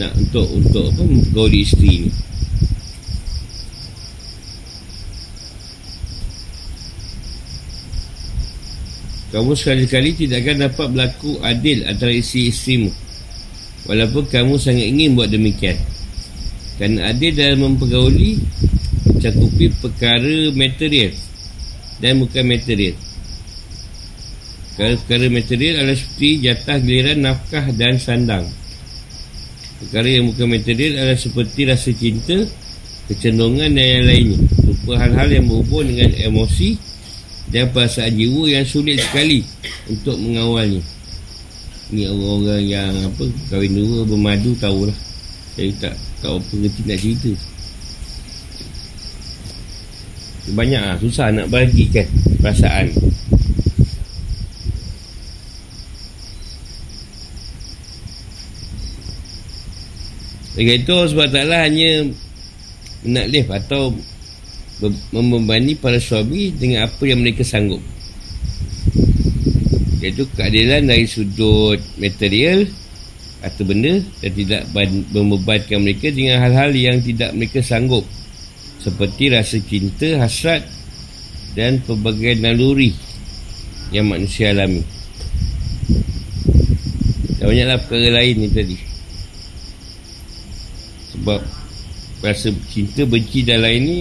[0.00, 2.10] Nak untuk untuk apa mempergauli isteri ni.
[9.30, 12.90] Kamu sekali-kali tidak akan dapat berlaku adil antara isi-isimu
[13.86, 15.78] Walaupun kamu sangat ingin buat demikian.
[16.76, 18.42] Kerana adil dalam mempergauli
[19.08, 21.16] Mencakupi perkara material.
[22.00, 22.96] Dan bukan material.
[24.72, 28.48] Perkara-perkara material adalah seperti jatah giliran nafkah dan sandang.
[29.80, 32.36] Perkara yang bukan material adalah seperti rasa cinta
[33.10, 34.38] Kecenderungan dan yang lainnya.
[34.70, 36.78] Rupa hal-hal yang berhubung dengan emosi
[37.50, 39.42] dan perasaan jiwa yang sulit sekali
[39.90, 40.82] untuk mengawalnya.
[41.90, 44.94] Ni orang-orang yang apa kahwin dua bermadu tahulah
[45.58, 47.32] saya tak tahu apa kerti nak cerita.
[50.50, 52.06] Banyak lah susah nak bagikan
[52.40, 52.88] perasaan.
[60.60, 62.04] Oleh itu sebab taklah hanya
[63.00, 63.96] menaklif atau
[65.12, 67.82] membebani para suami dengan apa yang mereka sanggup.
[70.00, 72.64] Iaitu keadilan dari sudut material
[73.40, 74.62] atau benda dan tidak
[75.12, 78.04] membebankan mereka dengan hal-hal yang tidak mereka sanggup.
[78.80, 80.64] Seperti rasa cinta, hasrat
[81.52, 82.96] dan pelbagai naluri
[83.92, 84.80] yang manusia alami.
[87.36, 88.76] Dan banyaklah perkara lain ni tadi.
[91.12, 91.40] Sebab
[92.24, 94.00] rasa cinta, benci dan lain ni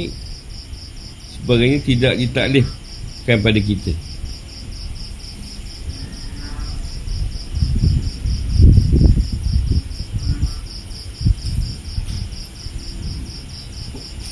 [1.44, 3.92] sebagainya tidak ditaklifkan pada kita.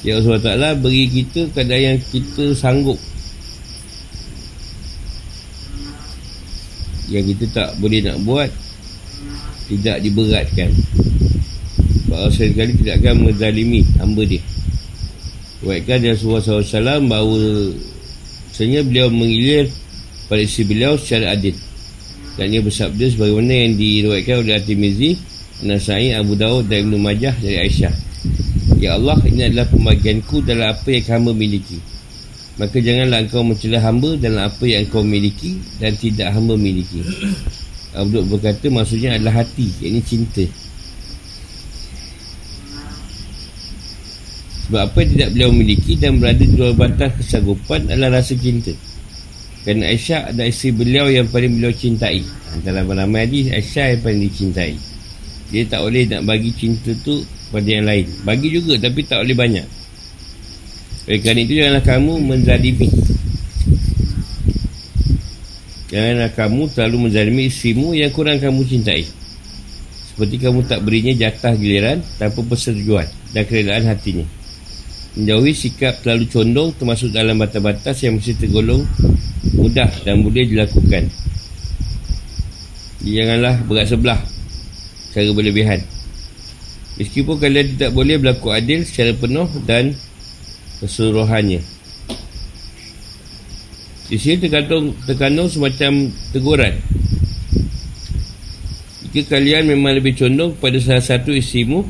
[0.07, 2.95] Ya Allah Ta'ala beri kita keadaan yang kita sanggup.
[7.11, 8.51] Yang kita tak boleh nak buat
[9.67, 10.71] Tidak diberatkan.
[12.07, 14.39] Sebab Allah sekali tidak akan menzalimi hamba dia
[15.67, 17.39] Dia Rasulullah SAW bahawa
[18.57, 19.69] Sebenarnya beliau mengilir
[20.25, 21.53] pada isi beliau secara adil
[22.37, 25.11] dan ia bersabda sebagaimana yang diriwayatkan oleh At-Tirmizi,
[25.65, 27.93] Nasai, Abu Dawud dan Ibn Majah dari Aisyah.
[28.77, 31.81] Ya Allah, ini adalah pembagianku dalam apa yang kamu miliki.
[32.61, 37.01] Maka janganlah engkau mencela hamba dalam apa yang engkau miliki dan tidak hamba miliki.
[37.97, 40.45] Abu Dawud berkata maksudnya adalah hati, ini cinta.
[44.67, 48.75] Sebab apa yang tidak beliau miliki dan berada di luar batas kesanggupan adalah rasa cinta.
[49.63, 52.19] Kerana Aisyah adalah isteri beliau yang paling beliau cintai.
[52.67, 54.75] Dalam ramai hadis, Aisyah yang paling dicintai.
[55.55, 58.11] Dia tak boleh nak bagi cinta tu pada yang lain.
[58.27, 59.67] Bagi juga tapi tak boleh banyak.
[61.07, 62.89] Oleh kerana itu janganlah kamu menzalimi.
[65.87, 69.07] Janganlah kamu terlalu menzalimi isterimu yang kurang kamu cintai.
[70.11, 74.27] Seperti kamu tak berinya jatah giliran tanpa persetujuan dan kerelaan hatinya
[75.17, 78.85] menjauhi sikap terlalu condong termasuk dalam batas-batas yang mesti tergolong
[79.57, 81.09] mudah dan boleh dilakukan.
[83.01, 84.21] Janganlah berat sebelah
[85.09, 85.81] secara berlebihan.
[87.01, 89.97] Meskipun kalian tidak boleh berlaku adil secara penuh dan
[90.81, 91.61] keseluruhannya.
[94.07, 96.73] Di sini terkandung, terkandung semacam teguran.
[99.09, 101.81] Jika kalian memang lebih condong pada salah satu isimu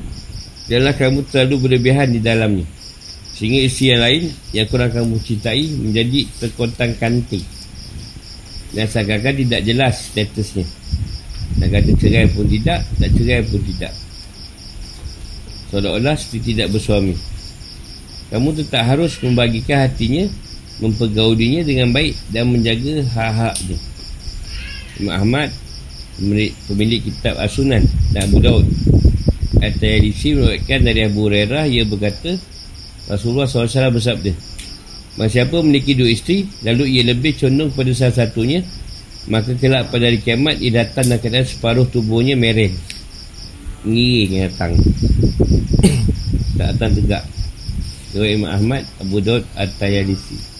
[0.71, 2.76] janganlah kamu terlalu berlebihan di dalamnya
[3.37, 7.45] Sehingga isi yang lain yang kurang kamu cintai menjadi terkontang kanting.
[8.73, 10.65] Dan seakan tidak jelas statusnya.
[11.61, 13.93] Dan kata cerai pun tidak, tak cerai pun tidak.
[15.69, 17.13] Seolah-olah seperti tidak bersuami.
[18.33, 20.25] Kamu tetap harus membagikan hatinya,
[20.81, 23.77] mempergaulinya dengan baik dan menjaga hak-haknya.
[24.97, 25.49] Imam Ahmad,
[26.65, 28.65] pemilik kitab As-Sunan dan Abu Daud.
[29.61, 32.37] At-Tayalisi meruatkan dari Abu Hurairah, ia berkata,
[33.07, 34.31] Rasulullah SAW bersabda
[35.17, 38.61] Siapa memiliki dua isteri Lalu ia lebih condong pada salah satunya
[39.31, 42.71] Maka kelak pada hari kiamat Ia datang dan keadaan separuh tubuhnya mereng.
[43.83, 44.71] Ngiring yang datang.
[46.57, 47.23] Tak datang tegak.
[48.17, 50.57] Dua Imam Ahmad Abu Daud At-Tayalisi.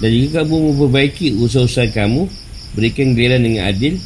[0.00, 2.24] Dan jika kamu memperbaiki usaha-usaha kamu
[2.72, 4.00] Berikan giliran dengan adil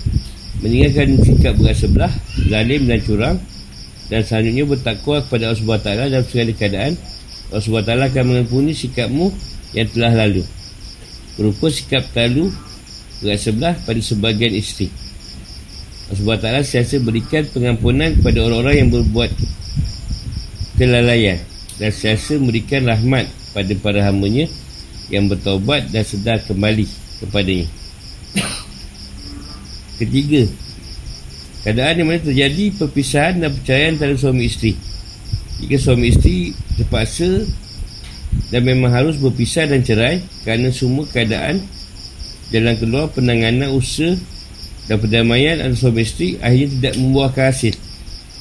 [0.65, 2.13] meninggalkan sikap berat sebelah
[2.49, 3.37] zalim dan curang
[4.09, 6.93] dan selanjutnya bertakwa kepada Allah SWT dalam segala keadaan
[7.51, 9.31] Allah SWT akan mengampuni sikapmu
[9.75, 10.43] yang telah lalu.
[11.37, 12.09] Berupa sikap
[13.21, 14.89] berat sebelah pada sebagian isteri.
[16.11, 19.31] Allah SWT siasa berikan pengampunan kepada orang-orang yang berbuat
[20.79, 21.43] kelalaian
[21.77, 24.47] dan siasa memberikan rahmat pada para hambanya
[25.13, 26.87] yang bertaubat dan sedar kembali
[27.23, 27.67] kepadanya
[29.97, 30.47] ketiga.
[31.67, 34.79] Keadaan yang mana terjadi perpisahan dan percayaan antara suami isteri.
[35.59, 37.43] Jika suami isteri terpaksa
[38.55, 41.65] dan memang harus berpisah dan cerai kerana semua keadaan
[42.55, 44.15] jalan keluar penanganan usaha
[44.87, 47.75] dan perdamaian antara suami isteri akhirnya tidak membuahkan hasil.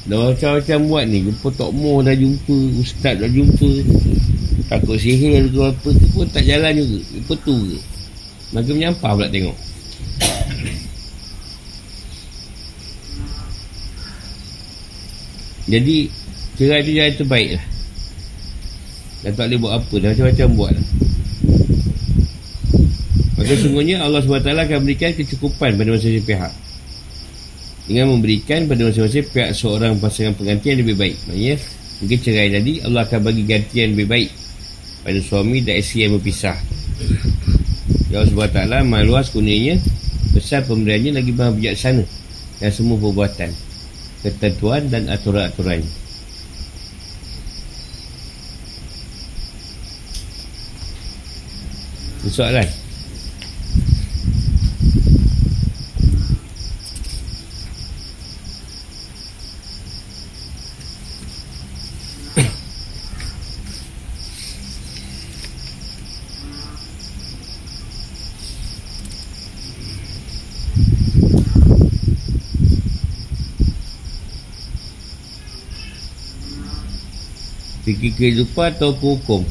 [0.05, 3.71] Dah macam-macam buat ni jumpa Tok Moh dah jumpa Ustaz dah jumpa.
[4.69, 6.99] Takut sihir atau apa tu pun tak jalan juga.
[7.25, 7.77] Apa tu ke?
[8.53, 9.57] Maka menyampah pula tengok
[15.66, 15.95] jadi
[16.55, 17.66] cerai tu jalan terbaik lah.
[19.26, 20.86] Dan tak boleh buat apa dah macam-macam buat lah.
[23.36, 26.53] Maka sungguhnya Allah SWT akan berikan kecukupan pada masing-masing pihak.
[27.86, 31.18] Dengan memberikan pada masing-masing pihak seorang pasangan pengganti yang lebih baik.
[31.26, 31.55] Maknanya
[32.01, 34.30] mungkin cerai tadi Allah akan bagi ganti yang lebih baik
[35.01, 36.57] pada suami dan isteri yang berpisah.
[38.13, 39.82] Ya Allah SWT maha luas kuningnya
[40.32, 42.05] besar pemberiannya lagi maha bijaksana
[42.61, 43.64] dan semua perbuatan
[44.26, 45.86] ketentuan dan aturan-aturannya
[52.26, 52.84] Soalan
[77.95, 79.41] fikir kehidupan atau hukum.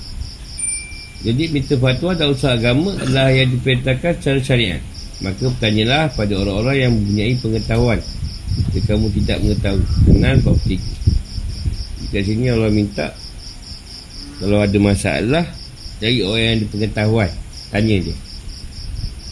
[1.24, 4.82] Jadi minta fatwa dan usaha agama adalah yang diperintahkan secara syariat.
[5.24, 8.00] Maka bertanyalah pada orang-orang yang mempunyai pengetahuan.
[8.76, 10.78] Jika kamu tidak mengetahui kenal fikir
[12.14, 13.10] jika sini Allah minta
[14.38, 15.42] kalau ada masalah
[15.98, 17.30] cari orang yang ada pengetahuan
[17.74, 18.16] tanya dia.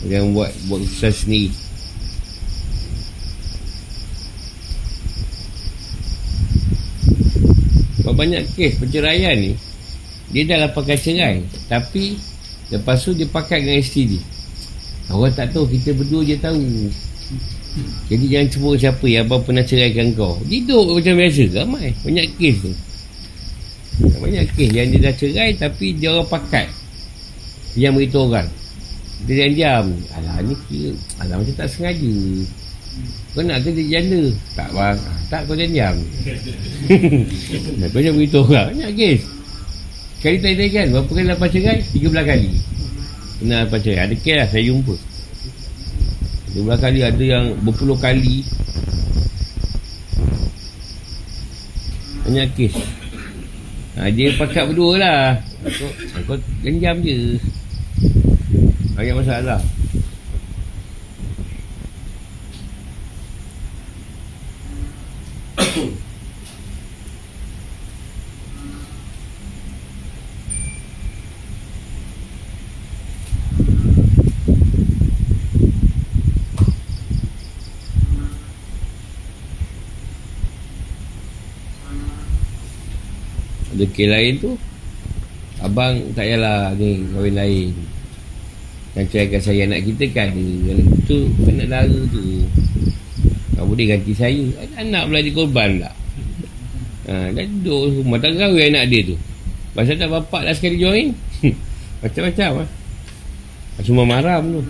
[0.02, 1.54] Yang buat buat usaha sendiri
[8.32, 9.52] banyak kes perceraian ni
[10.32, 12.16] dia dah lapangkan cerai tapi
[12.72, 14.22] lepas tu dia pakai dengan isteri dia
[15.12, 16.88] orang tak tahu kita berdua je tahu.
[18.12, 20.36] Jadi jangan cebut siapa yang abang pernah ceraikan kau.
[20.44, 21.96] Hidup macam biasa ramai.
[22.04, 22.72] Banyak kes tu.
[24.20, 26.68] Banyak kes yang dia dah cerai tapi dia orang pakai
[27.76, 28.48] yang beritahu orang.
[29.24, 29.86] Dia diam.
[30.12, 30.92] Alah ni kira
[31.24, 32.12] alah macam tak sengaja
[33.32, 34.22] kau nak kerja janda
[34.52, 34.98] Tak bang.
[35.32, 35.96] Tak kau diam
[37.92, 39.20] Kau jangan beritahu orang Banyak kes.
[40.20, 41.80] Kali tadi kan Berapa kali lepas cerai?
[41.80, 42.50] 13 kali.
[43.40, 44.00] Kena lepas cerai?
[44.04, 44.94] Ada kes lah saya jumpa.
[46.52, 48.44] 13 kali ada yang Berpuluh kali.
[52.28, 52.74] Banyak kes.
[53.96, 55.22] Ha, Dia pakat berdua lah.
[55.64, 55.90] Kau,
[56.28, 57.40] kau genjam je.
[58.94, 59.58] Banyak masalah
[83.92, 84.50] rezeki lain tu
[85.60, 87.70] abang tak payahlah ni kahwin lain.
[88.96, 92.24] Yang ceraikan saya anak kita kan ada tu anak dara tu.
[93.52, 94.42] Tak boleh ganti saya.
[94.80, 95.94] Anak pula dia korban tak?
[97.12, 99.16] Ha, dah duduk rumah tak kahwin anak dia tu.
[99.76, 101.12] Pasal tak bapak dah sekali join.
[102.02, 102.68] Macam-macam lah
[103.82, 104.62] semua marah pun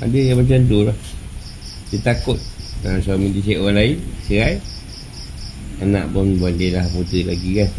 [0.00, 0.96] ada yang macam tu lah
[1.90, 2.38] dia takut
[2.86, 4.56] ha, Suami dia cek orang lain Cerai
[5.80, 7.70] Anak pun dia dah muda lagi kan.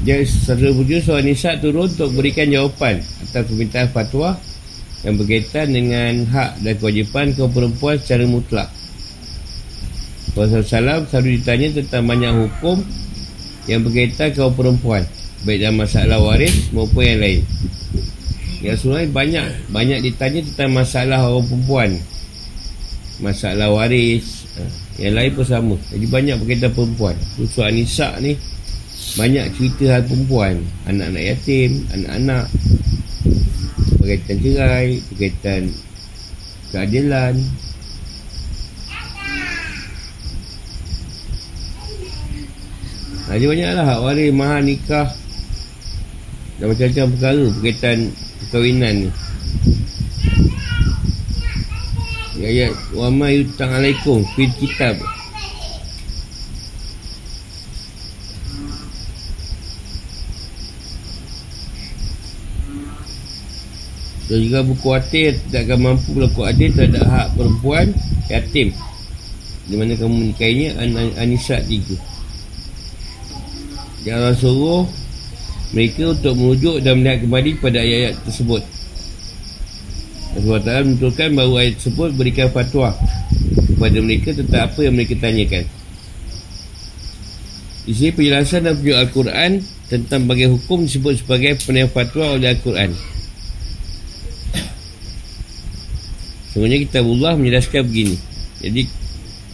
[0.00, 4.40] Jadi saudara puja Surah Nisa turun untuk berikan jawapan Atas permintaan fatwa
[5.04, 8.68] Yang berkaitan dengan hak dan kewajipan kaum perempuan secara mutlak.
[10.36, 12.80] Rasulullah SAW selalu ditanya tentang banyak hukum
[13.68, 15.04] Yang berkaitan kaum perempuan
[15.40, 17.40] baik dalam masalah waris maupun yang lain?
[18.60, 21.90] Yang Rasulullah banyak banyak ditanya tentang masalah orang perempuan.
[23.20, 24.64] Masalah waris ha,
[25.00, 25.76] Yang lain pun sama.
[25.92, 27.16] Jadi banyak berkaitan perempuan.
[27.36, 28.36] Surah Nisa ni
[29.16, 30.64] Banyak cerita hal perempuan.
[30.88, 32.46] Anak-anak yatim Anak-anak.
[34.00, 35.62] Berkaitan cerai Berkaitan
[36.72, 37.34] Keadilan.
[43.30, 45.08] Ada banyak lah Hak waris, mahal, nikah
[46.60, 47.98] Dan macam-macam perkara Berkaitan
[48.44, 49.10] perkahwinan ni
[52.40, 55.00] Ayat Wa ma yutang alaikum Fil kitab
[64.30, 67.90] Dan juga buku atir tidak akan mampu berlaku adil terhadap hak perempuan
[68.30, 68.70] yatim.
[69.66, 71.98] Di mana kamu menikahinya an Anisa tiga.
[74.06, 74.86] Jangan suruh
[75.70, 78.62] mereka untuk merujuk dan melihat kembali pada ayat-ayat tersebut.
[80.30, 82.94] Allah Ta'ala menentukan bahawa ayat tersebut berikan fatwa
[83.66, 85.64] kepada mereka tentang apa yang mereka tanyakan.
[87.86, 89.50] Di sini penjelasan dan penjelasan Al-Quran
[89.90, 92.90] tentang bagian hukum disebut sebagai penilaian fatwa oleh Al-Quran.
[96.50, 98.16] Sebenarnya kita Allah menjelaskan begini.
[98.58, 98.82] Jadi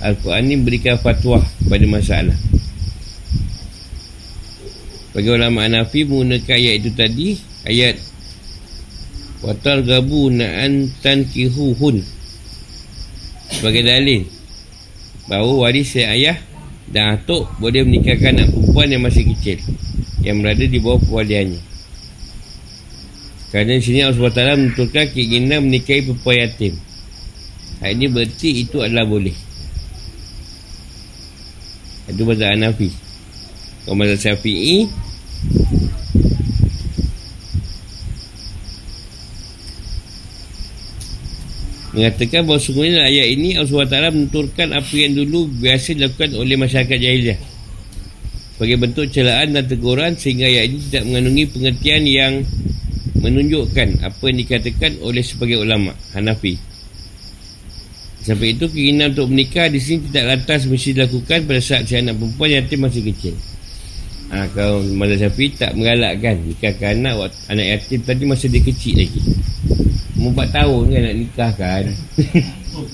[0.01, 2.37] Al-Quran ini berikan fatwa kepada masalah.
[5.17, 7.29] Bagi ulama Hanafi menggunakan ayat itu tadi,
[7.65, 7.97] ayat
[9.41, 12.05] Watar gabu na'an tankihuhun
[13.49, 14.29] Sebagai dalil.
[15.25, 16.37] Bahawa waris ayah
[16.93, 19.57] Dan atuk boleh menikahkan anak perempuan yang masih kecil
[20.21, 21.61] Yang berada di bawah pewaliannya
[23.57, 26.75] Kerana sini Allah SWT menentukan keinginan menikahi perempuan yatim.
[27.81, 29.33] Hal ini berarti itu adalah boleh.
[32.11, 32.91] Itu mazhab Hanafi.
[33.87, 35.06] Kalau mazhab Syafi'i
[41.97, 46.99] Mengatakan bahawa sungguhnya ayat ini Allah SWT menentukan apa yang dulu biasa dilakukan oleh masyarakat
[47.01, 47.41] jahiliah.
[48.53, 52.33] Sebagai bentuk celaan dan teguran sehingga ayat ini tidak mengandungi pengertian yang
[53.17, 56.61] menunjukkan apa yang dikatakan oleh sebagai ulama Hanafi.
[58.21, 62.21] Sampai itu keinginan untuk menikah di sini tidak lantas mesti dilakukan pada saat si anak
[62.21, 63.35] perempuan yatim masih kecil
[64.31, 69.21] ha, Kalau Mazhab Syafi'i tak mengalakkan nikahkan anak anak yatim tadi masa dia kecil lagi.
[70.17, 71.85] Umur 4 tahun kan nak nikah kan?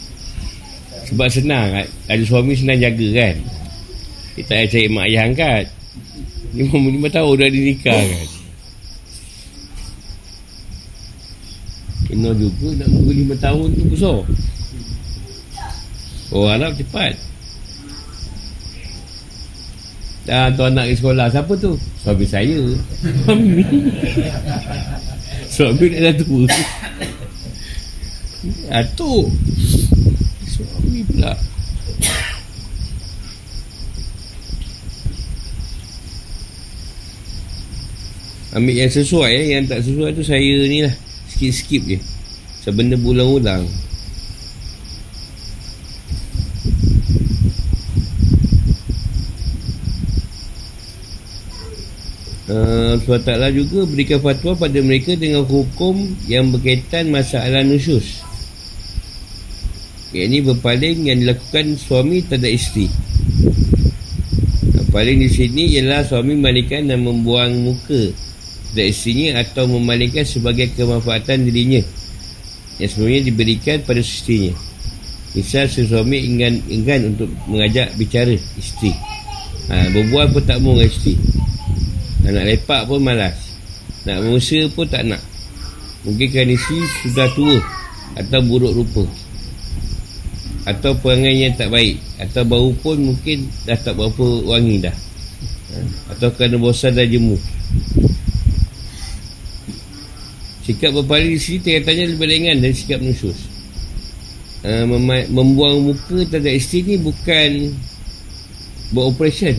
[1.13, 1.69] Sebab senang
[2.09, 3.37] Ada suami senang jaga kan?
[4.33, 5.65] Kita tak payah cari mak ayah angkat.
[6.53, 8.29] 5, 5 tahun dah dinikah kan?
[12.09, 14.21] Kena juga nak tunggu 5 tahun tu besar.
[16.33, 17.32] Oh Arab cepat
[20.23, 21.75] Dah tu anak ke sekolah Siapa tu?
[21.99, 22.63] Suami saya.
[23.27, 23.63] Suami?
[25.51, 26.47] Suami dah tua.
[28.71, 29.31] Atuk
[30.47, 31.35] Suami pula.
[38.53, 39.47] Ambil yang sesuai eh.
[39.59, 40.95] Yang tak sesuai tu saya ni lah.
[41.31, 41.99] Skip-skip je.
[42.63, 43.67] Sebenda berulang-ulang
[52.53, 55.97] Uh, Ta'ala juga berikan fatwa pada mereka dengan hukum
[56.29, 58.21] yang berkaitan masalah nusus
[60.13, 62.87] yang ini berpaling yang dilakukan suami terhadap isteri.
[64.93, 68.13] Paling di sini ialah suami memalingkan dan membuang muka
[68.77, 71.81] terhadap isterinya atau memalingkan sebagai kemanfaatan dirinya
[72.77, 74.53] yang sebenarnya diberikan pada isterinya.
[75.33, 78.93] Misal suami ingin, ingin untuk mengajak bicara isteri.
[79.73, 81.15] Ha, berbual pun tak mahu dengan isteri.
[82.23, 83.35] Nak lepak pun malas.
[84.07, 85.23] Nak mengusir pun tak nak.
[86.07, 87.59] Mungkin kerana isteri sudah tua
[88.19, 89.05] atau buruk rupa
[90.63, 95.79] atau perangai yang tak baik atau bau pun mungkin dah tak berapa wangi dah ha?
[96.15, 97.35] atau kerana bosan dan jemu
[100.63, 103.35] sikap berpaling sini tanya-tanya lebih ringan dari sikap nusus
[104.63, 107.75] ha, mem- membuang muka terhadap isteri ni bukan
[108.95, 109.59] buat operation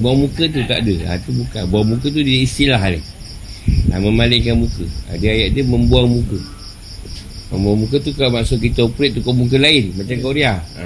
[0.00, 0.94] buang muka tu tak ada.
[1.10, 1.62] Ha, tu bukan.
[1.68, 3.00] Buang muka tu dia istilah ni
[3.92, 4.84] ha, memalingkan muka.
[5.10, 6.38] Ha, dia ayat dia membuang muka.
[7.52, 9.92] Nombor muka tu kan maksud kita operate tukar muka lain.
[9.92, 10.62] Macam Korea.
[10.62, 10.84] Ha.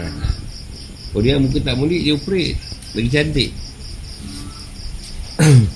[1.15, 2.59] Korea muka tak mulik dia operate.
[2.97, 3.51] Lagi cantik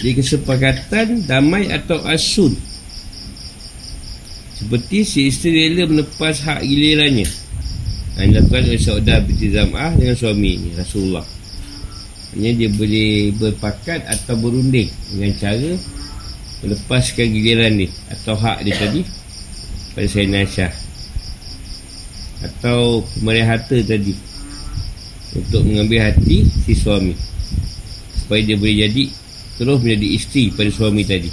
[0.00, 2.56] Di kesepakatan damai atau asun.
[4.56, 7.28] Seperti si isteri rela melepas hak gilirannya.
[8.16, 11.24] Yang dilakukan oleh Saudah binti Zam'ah dengan suami Rasulullah.
[12.32, 15.72] Hanya dia boleh berpakat atau berunding dengan cara
[16.60, 19.00] melepaskan giliran dia atau hak dia tadi
[19.96, 20.72] pada Sayyidina Aisyah.
[22.40, 24.16] Atau pemberian harta tadi
[25.36, 27.14] untuk mengambil hati si suami
[28.16, 29.04] supaya dia boleh jadi
[29.60, 31.28] terus menjadi isteri pada suami tadi.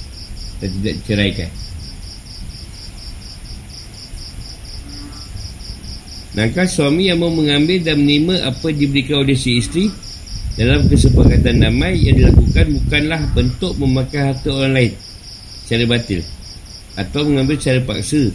[0.57, 1.49] Dan tidak diceraikan
[6.37, 9.89] Maka suami yang mau mengambil dan menerima apa diberikan oleh si isteri
[10.53, 14.93] dalam kesepakatan damai yang dilakukan bukanlah bentuk memakai harta orang lain
[15.65, 16.21] secara batil
[16.93, 18.29] atau mengambil secara paksa.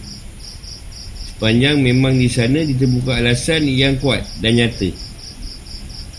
[1.31, 4.91] Sepanjang memang di sana ditemukan alasan yang kuat dan nyata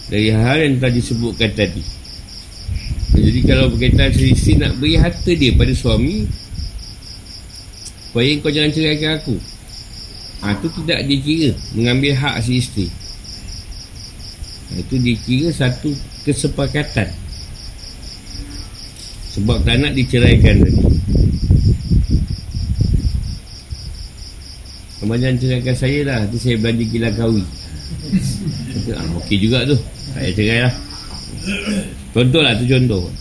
[0.08, 1.84] dari hal yang telah disebutkan tadi
[3.14, 6.26] jadi kalau berkaitan si isteri nak beri harta dia pada suami
[8.10, 9.36] supaya kau jangan ceraikan aku.
[10.44, 12.88] Ha, Itu tidak dikira Mengambil hak si isteri.
[14.70, 15.94] Ha, Itu dikira satu
[16.26, 17.10] kesepakatan.
[19.34, 20.82] Sebab tak nak diceraikan tadi.
[25.02, 26.18] Kamu jangan ceraikan saya lah.
[26.26, 27.44] Nanti saya belanja gila kawi.
[28.94, 29.78] Ah, Okey juga tu.
[30.12, 30.93] Saya cerai lah
[32.14, 33.12] Contoh lah tu contoh.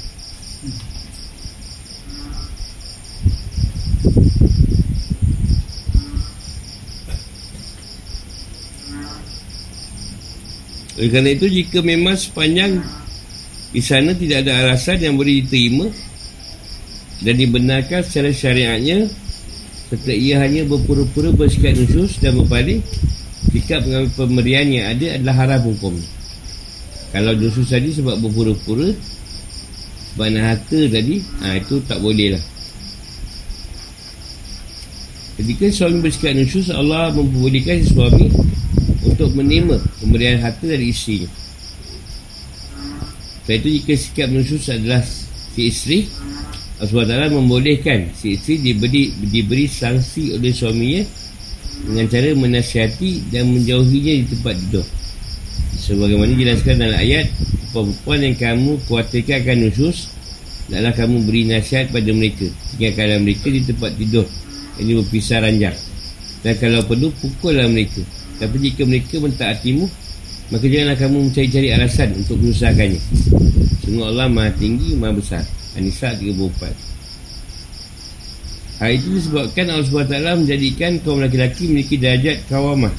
[11.02, 12.78] Oleh kerana itu jika memang sepanjang
[13.74, 15.90] di sana tidak ada alasan yang boleh diterima
[17.26, 19.10] dan dibenarkan secara syariatnya
[19.90, 22.84] serta ia hanya berpura-pura bersikap nusus dan berpaling
[23.50, 23.82] sikap
[24.14, 25.96] pemberian yang ada adalah haram hukum
[27.12, 28.88] kalau nusus tadi sebab berpura-pura
[30.12, 32.44] sebab nak harta tadi ha, itu tak boleh lah.
[35.36, 38.28] Ketika suami bersikap nusus Allah memperbolehkan suami
[39.04, 41.28] untuk menerima pemberian harta dari isteri
[43.44, 46.08] Sebab itu jika sikap menusus adalah si isteri
[46.80, 51.02] Allah SWT membolehkan si isteri diberi, diberi sanksi oleh suaminya
[51.82, 54.86] dengan cara menasihati dan menjauhinya di tempat tidur
[55.82, 57.26] sebagaimana jelaskan dalam ayat
[57.74, 60.14] perempuan yang kamu khawatirkan akan nusus
[60.70, 62.46] adalah kamu beri nasihat pada mereka.
[62.72, 64.26] Tinggalkanlah mereka di tempat tidur
[64.78, 65.74] ini berpisah ranjang.
[66.46, 68.06] Dan kalau perlu pukullah mereka.
[68.42, 69.86] Tapi jika mereka mentaatimu
[70.50, 72.98] Maka janganlah kamu mencari-cari alasan Untuk menyusahkannya
[73.86, 75.46] Sungguh Allah maha tinggi, maha besar.
[75.78, 82.90] Anisa 34 Hal itu disebabkan Allah SWT menjadikan kaum laki-laki memiliki darjat kawamah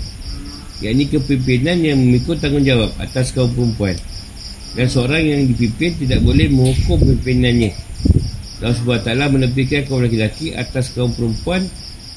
[0.83, 3.95] Yang ini kepimpinan yang memikul tanggungjawab atas kaum perempuan
[4.75, 7.71] Dan seorang yang dipimpin tidak boleh menghukum pimpinannya
[8.63, 11.67] Allah SWT menebihkan kaum laki-laki atas kaum perempuan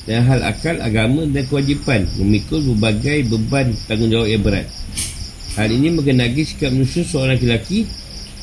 [0.06, 4.70] dan hal akal agama dan kewajipan memikul berbagai beban tanggungjawab yang berat.
[5.58, 7.90] Hal ini mengenai sikap manusia seorang lelaki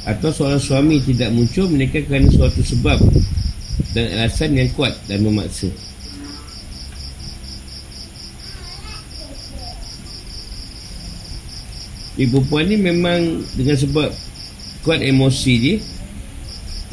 [0.04, 3.00] atau seorang suami tidak muncul mereka kerana suatu sebab
[3.96, 5.72] dan alasan yang kuat dan memaksa.
[12.24, 13.20] Ibu perempuan ni memang
[13.60, 14.10] dengan sebab
[14.88, 15.76] kuat emosi dia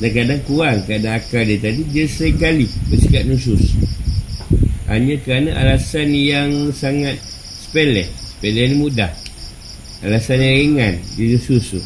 [0.00, 3.78] dan kadang kurang keadaan akal dia tadi dia seringkali bersikap nusus.
[4.90, 7.20] Hanya kerana alasan yang sangat
[7.62, 8.10] sepele.
[8.10, 9.12] Sepele ni mudah.
[10.02, 11.78] Alasan yang ringan dia susu.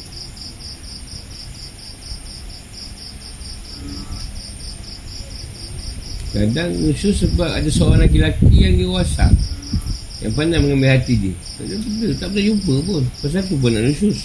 [6.32, 9.28] Kadang susu sebab ada seorang lelaki yang dewasa
[10.24, 11.76] yang pandai mengambil hati dia tak ada
[12.16, 14.18] tak pernah jumpa pun pasal tu pun nak nusus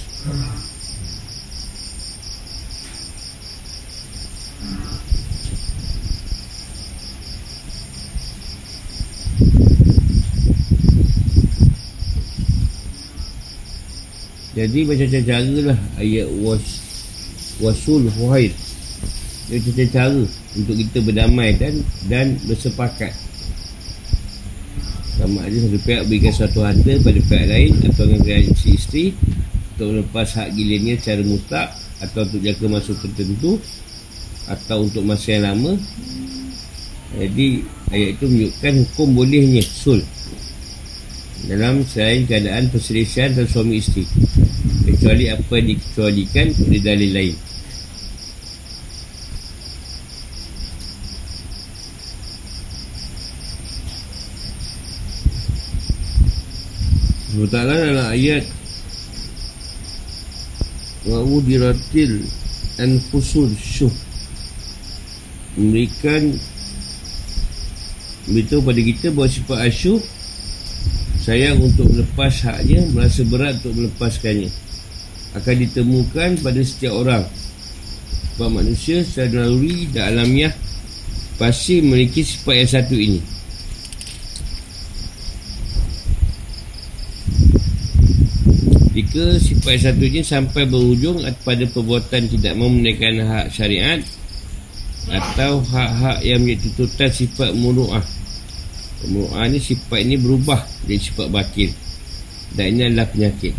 [14.59, 16.83] Jadi macam-macam cara lah ayat was
[17.63, 18.51] wasul fuhaid.
[19.47, 20.21] Dia macam cara
[20.59, 21.79] untuk kita berdamai dan
[22.11, 23.28] dan bersepakat.
[25.19, 29.11] Sama ada satu pihak berikan satu harta pada pihak lain atau dengan si isteri
[29.75, 33.59] untuk melepas hak gilirnya secara mutlak atau untuk jaga masa tertentu
[34.47, 35.75] atau untuk masa yang lama.
[37.19, 39.99] Jadi ayat itu menunjukkan hukum bolehnya sul.
[41.51, 44.07] Dalam selain keadaan perselisihan dan suami isteri.
[44.87, 47.35] Kecuali apa yang dikecualikan oleh dalil lain
[57.47, 58.43] Ta'ala dalam ayat
[61.07, 62.25] Wa'udiratil
[62.81, 63.93] Anfusul syuh.
[65.55, 66.35] Memberikan
[68.27, 70.01] Beritahu pada kita bahawa sifat asyuh
[71.23, 74.49] Sayang untuk melepas haknya Merasa berat untuk melepaskannya.
[75.37, 77.23] Akan ditemukan pada setiap orang.
[78.35, 80.55] Sebab manusia secara naluri dan alamiah
[81.37, 83.38] pasti memiliki sifat yang satu ini
[89.19, 93.99] jika sifat yang satu ini sampai berhujung pada perbuatan tidak memenuhi hak syariat
[95.11, 98.05] atau hak-hak yang menjadi tuntutan sifat muru'ah.
[99.11, 101.67] Muru'ah ni sifat ini berubah jadi sifat bakil
[102.55, 103.51] dan ini adalah penyakit.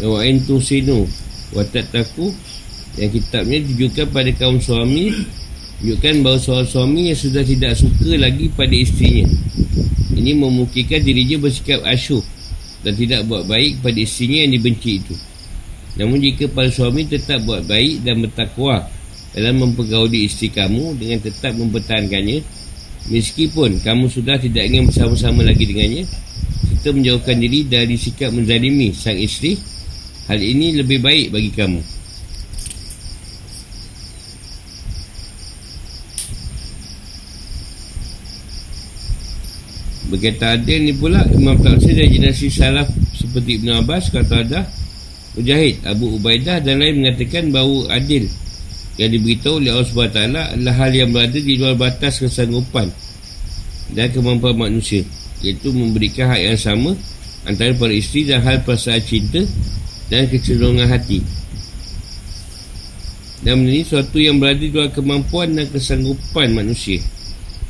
[0.00, 1.04] Wa in tusinu
[1.52, 2.47] wa tattaku
[2.98, 5.14] yang kitabnya ditujukan pada kaum suami
[5.78, 9.26] tunjukkan bahawa seorang suami yang sudah tidak suka lagi pada isterinya
[10.18, 12.20] ini memungkinkan dirinya bersikap asyuh
[12.82, 15.14] dan tidak buat baik pada isterinya yang dibenci itu.
[15.98, 18.86] Namun jika para suami tetap buat baik dan bertakwa
[19.34, 22.42] dalam mempergauli isteri kamu dengan tetap mempertahankannya
[23.10, 26.06] meskipun kamu sudah tidak ingin bersama-sama lagi dengannya
[26.74, 29.58] kita menjauhkan diri dari sikap menzalimi sang isteri
[30.28, 31.80] Hal ini lebih baik bagi kamu
[40.18, 44.66] Berkata adil ni pula Imam Taksir dan generasi salaf Seperti Ibn Abbas kata ada
[45.38, 48.26] Mujahid, Abu Ubaidah dan lain mengatakan bahawa adil
[48.98, 50.18] Yang diberitahu oleh Allah SWT
[50.58, 52.90] adalah hal yang berada di luar batas kesanggupan
[53.94, 55.06] Dan kemampuan manusia
[55.38, 56.98] Iaitu memberikan hak yang sama
[57.46, 59.46] Antara para isteri dan hal perasaan cinta
[60.08, 61.22] dan kecenderungan hati.
[63.38, 66.98] Dan ini suatu yang berada di luar kemampuan dan kesanggupan manusia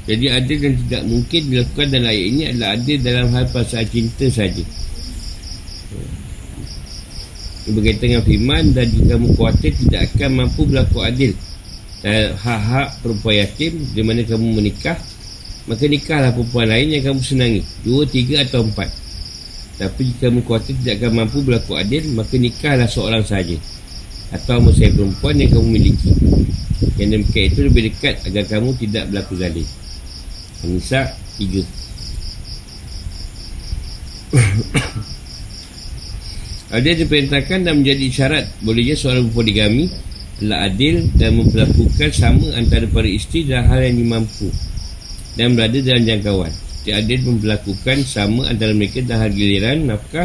[0.08, 4.26] jadi adil dan tidak mungkin dilakukan dalam ayat ini adalah adil dalam hal perasaan cinta
[4.32, 4.64] saja.
[7.68, 11.36] Berkaitan dengan firman dan jika kamu khawatir tidak akan mampu berlaku adil.
[12.00, 14.96] Dan hak-hak perempuan yatim di mana kamu menikah
[15.68, 17.60] maka nikahlah perempuan lain yang kamu senangi.
[17.84, 18.88] Dua, tiga atau empat.
[19.76, 23.60] Tapi jika kamu khawatir tidak akan mampu berlaku adil Maka nikahlah seorang saja.
[24.32, 26.16] Atau masyarakat perempuan yang kamu miliki.
[26.96, 29.68] Yang demikian itu lebih dekat Agar kamu tidak berlaku zalim
[30.66, 31.62] Nisa 3
[36.68, 38.44] Adil diperintahkan dan menjadi syarat.
[38.60, 39.88] Bolehnya seorang berpoligami
[40.36, 44.52] Telah adil dan memperlakukan sama Antara para isteri dan hal yang dimampu
[45.38, 46.52] Dan berada dalam jangkauan.
[46.88, 50.24] Siti Adil memperlakukan sama antara mereka dah harga giliran nafkah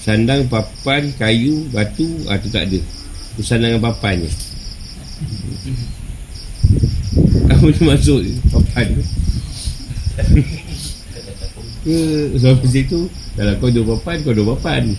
[0.00, 2.80] sandang papan kayu batu ah, tu tak ada.
[3.36, 4.32] Tu sandangan papan je
[7.58, 8.20] tu masuk
[8.54, 8.86] papan
[11.82, 11.96] ke
[12.38, 14.94] sampai situ kalau kau dua papan kau dua papan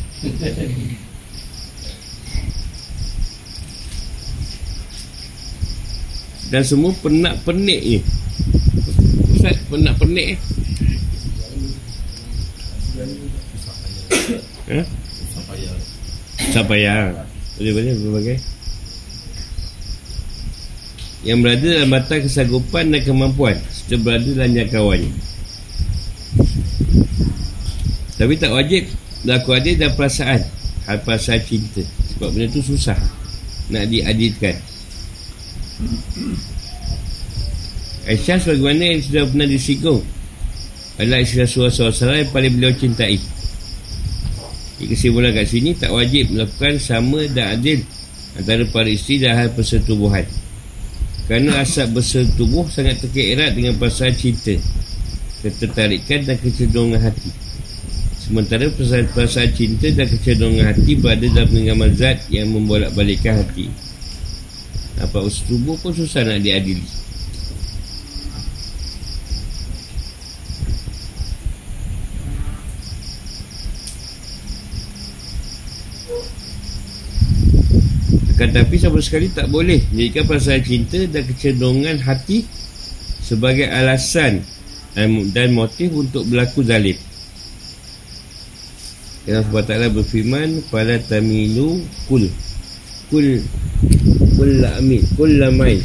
[6.50, 8.00] dan semua penak-penik ni.
[9.38, 10.40] Ustaz pernah penik eh?
[14.70, 14.82] Ha?
[16.54, 17.14] Sapaya
[17.58, 18.38] Boleh-boleh berbagai
[21.20, 23.56] Yang berada dalam batas kesanggupan dan kemampuan.
[23.68, 25.12] Serta berada dalam jangkauannya
[28.16, 28.84] Tapi tak wajib
[29.24, 30.42] Berlaku adil dan perasaan.
[30.88, 31.84] Hal perasaan cinta.
[32.16, 32.96] Sebab benda tu susah
[33.68, 34.56] Nak diadilkan.
[38.10, 40.02] Aisyah sebagaimana yang sudah pernah disinggung
[41.00, 43.16] adalah isteri Rasulullah SAW yang paling beliau cintai.
[44.76, 47.80] Jadi kesimpulan kat sini tak wajib melakukan sama dan adil
[48.36, 50.28] antara para isteri dan hal persetubuhan
[51.30, 54.58] kerana asap bersetubuh sangat terkait erat dengan perasaan cinta
[55.46, 57.30] ketertarikan dan kecenderungan hati.
[58.18, 58.66] Sementara
[59.14, 63.70] perasaan cinta dan kecenderungan hati berada dalam genggaman zat yang membolak-balikkan hati.
[64.98, 67.09] Apa bersetubuh pun susah nak diadili
[78.60, 82.44] tapi sama sekali tak boleh Jadikan perasaan cinta dan kecenderungan hati
[83.24, 84.44] Sebagai alasan
[84.92, 87.00] Dan motif untuk berlaku zalim.
[89.32, 91.80] Allah SWT berfirman Pada tamilu
[92.12, 92.28] kul
[93.08, 93.40] Kul
[94.36, 95.80] Kul la amin Kul la main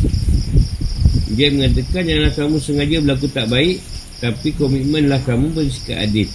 [1.30, 3.78] Dia mengatakan Janganlah kamu sengaja berlaku tak baik
[4.18, 6.26] Tapi komitmenlah kamu bersikap adil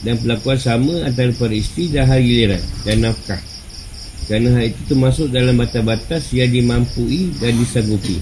[0.00, 3.47] Dan perlakuan sama Antara para isteri dan hari giliran Dan nafkah
[4.28, 8.20] kerana hal itu termasuk dalam batas-batas yang dimampui dan disanggupi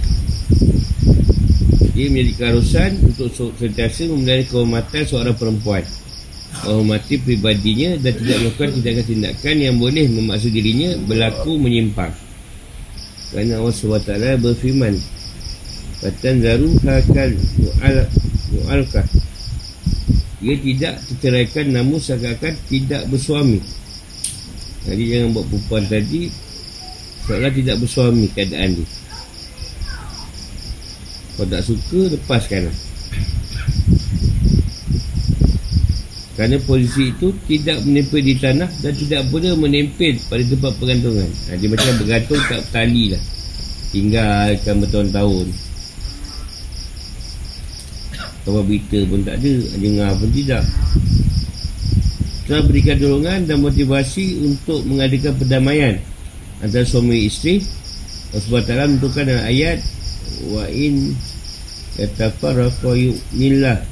[1.99, 5.81] Ia menjadi keharusan untuk sentiasa memelihara kehormatan seorang perempuan.
[6.63, 12.13] Menghormati pribadinya dan tidak melakukan tindakan-tindakan yang boleh memaksa dirinya berlaku menyimpang.
[13.33, 14.13] Kerana Allah SWT
[14.45, 14.95] berfirman
[15.97, 17.97] Fatan zaru hakal mu'al,
[18.53, 19.07] mu'alkah.
[20.45, 23.65] Ia tidak terceraikan namun seakan-akan tidak bersuami
[24.87, 26.31] Jadi jangan buat perempuan tadi
[27.27, 28.89] Seolah tidak bersuami keadaan dia
[31.37, 32.77] Kalau tak suka lepaskan lah
[36.37, 41.25] Kerana posisi itu tidak menempel di tanah dan tidak pula menempel pada tempat pergantungan.
[41.49, 43.23] Ha, dia macam bergantung kat tali lah.
[43.89, 45.47] Tinggalkan bertahun-tahun.
[48.45, 49.55] Kawan berita pun tak ada.
[49.81, 50.63] Dengar pun tidak.
[52.47, 55.99] Telah berikan dorongan dan motivasi untuk mengadakan perdamaian
[56.63, 57.59] antara suami isteri.
[58.31, 59.79] Allah SWT menentukan dalam ayat
[60.47, 61.15] wa in
[61.99, 63.83] yatafarraqa yu'nillah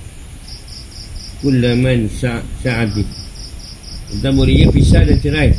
[1.42, 3.02] kullaman sa'ati
[4.14, 5.50] tentang muridnya pisah dan cerai.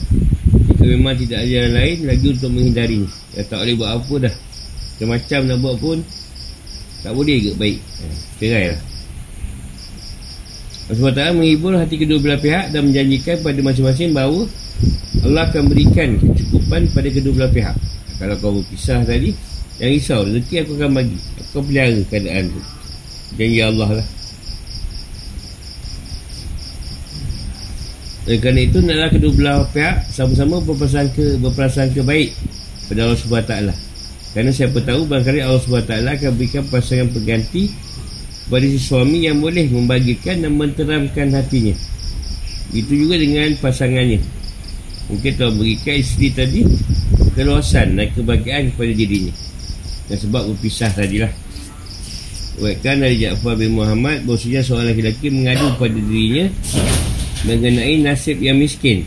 [0.71, 3.03] Jika memang tidak ada yang lain lagi untuk menghindari.
[3.35, 4.35] Ya, tak boleh buat apa dah.
[4.95, 5.97] Macam-macam nak buat pun
[7.03, 7.77] tak boleh ke baik?
[7.83, 8.07] Ya,
[8.39, 8.94] cerai lah
[10.85, 14.45] sebab tak menghibur hati kedua belah pihak dan menjanjikan pada masing-masing bahawa
[15.25, 17.75] Allah akan berikan kecukupan pada kedua belah pihak.
[18.21, 19.33] Kalau kau berpisah tadi
[19.81, 21.17] yang risau rezeki aku akan bagi.
[21.17, 22.61] Aku akan pelihara keadaan tu.
[23.35, 24.07] Janji Allah lah.
[28.25, 32.29] Oleh kerana itu naklah kedua belah pihak sama-sama berprasangka berprasangka baik
[32.89, 33.53] pada Allah SWT.
[34.37, 37.73] Kerana siapa tahu barangkali Allah SWT akan berikan pasangan pengganti
[38.45, 41.73] kepada si suami yang boleh membagikan dan menteramkan hatinya.
[42.69, 44.21] Itu juga dengan pasangannya.
[45.09, 46.61] Mungkin telah berikan isteri tadi
[47.33, 49.33] keluasan dan kebahagiaan kepada dirinya.
[50.05, 51.33] Dan sebab berpisah tadilah.
[52.55, 56.47] Buatkan dari Ja'far bin Muhammad Bahasanya seorang lelaki mengadu pada dirinya
[57.43, 59.03] mengenai nasib yang miskin.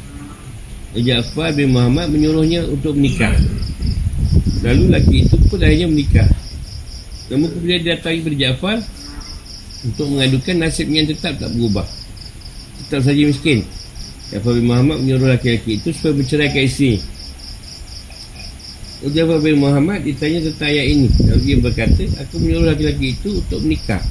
[0.99, 3.33] Ja'far bin Muhammad menyuruhnya untuk menikah.
[4.67, 6.29] Lalu laki itu pun akhirnya menikah.
[7.31, 8.79] Namun kemudian dia datang kepada Ja'far
[9.87, 11.87] untuk mengadukan nasib yang tetap tak berubah.
[12.87, 13.63] Tetap saja miskin.
[14.29, 17.01] Ja'far bin Muhammad menyuruh laki-laki itu supaya bercerai ke isteri.
[19.09, 21.09] Ja'far bin Muhammad ditanya tentang ayat ini.
[21.25, 24.03] Lalu dia berkata, aku menyuruh laki-laki itu untuk menikah.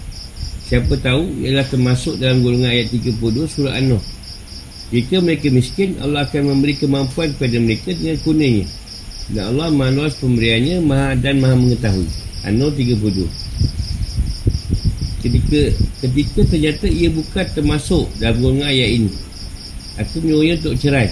[0.68, 4.03] Siapa tahu ialah termasuk dalam golongan ayat 32 surah An-Nuh.
[4.91, 8.68] Jika mereka miskin, Allah akan memberi kemampuan kepada mereka dengan kuningnya.
[9.28, 12.07] Dan Allah maha luas pemberiannya maha dan maha mengetahui.
[12.47, 13.47] An-Nur 32.
[15.28, 15.75] Ketika,
[16.07, 19.11] ketika ternyata ia bukan termasuk dalam golongan ayat ini.
[19.99, 21.11] Aku menyuruhnya untuk cerai.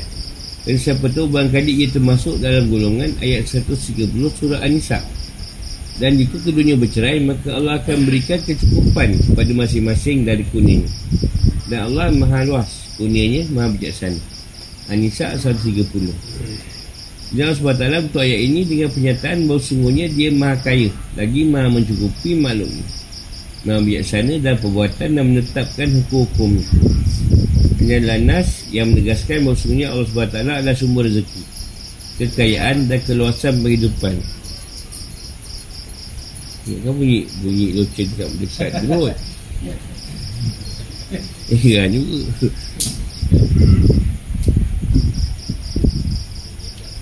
[0.64, 4.08] Dan siapa tahu barangkali ia termasuk dalam golongan ayat 130
[4.40, 5.04] surah An-Nisa.
[6.00, 10.88] Dan jika keduanya bercerai, maka Allah akan berikan kecukupan kepada masing-masing dari kuning.
[11.68, 14.16] Dan Allah maha luas kurnianya maha bijaksana
[14.88, 15.92] An-Nisa 130
[17.36, 17.58] Dan Allah
[18.00, 20.88] SWT untuk ayat ini dengan pernyataan bahawa sungguhnya dia maha kaya
[21.20, 22.86] lagi maha mencukupi maklumnya
[23.66, 26.62] maha bijaksana dan perbuatan dan menetapkan hukum-hukum
[27.82, 31.44] ini nas yang menegaskan bahawa sungguhnya Allah SWT adalah sumber rezeki
[32.22, 34.16] kekayaan dan keluasan kehidupan
[36.66, 39.06] Ya, kan bunyi bunyi loceng kat dekat dulu.
[41.14, 42.50] Eh, kan juga.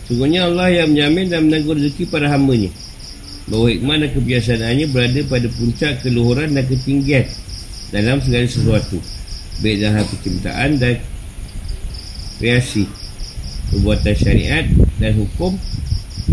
[0.03, 2.67] Sungguhnya Allah yang menjamin dan menanggung rezeki para hambanya
[3.43, 7.27] Bahawa hikmah dan kebiasaannya berada pada puncak keluhuran dan ketinggian
[7.91, 8.97] Dalam segala sesuatu.
[9.59, 10.95] Baik dalam penciptaan dan
[12.39, 12.87] kreasi
[13.69, 14.65] Perbuatan syariat
[14.97, 15.59] dan hukum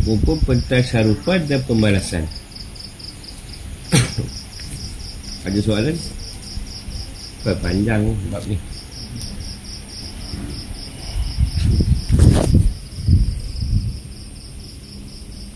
[0.01, 2.25] Maupun pentasyarupan dan pembalasan.
[5.45, 5.97] Ada soalan?
[7.45, 8.70] Panjang bab ni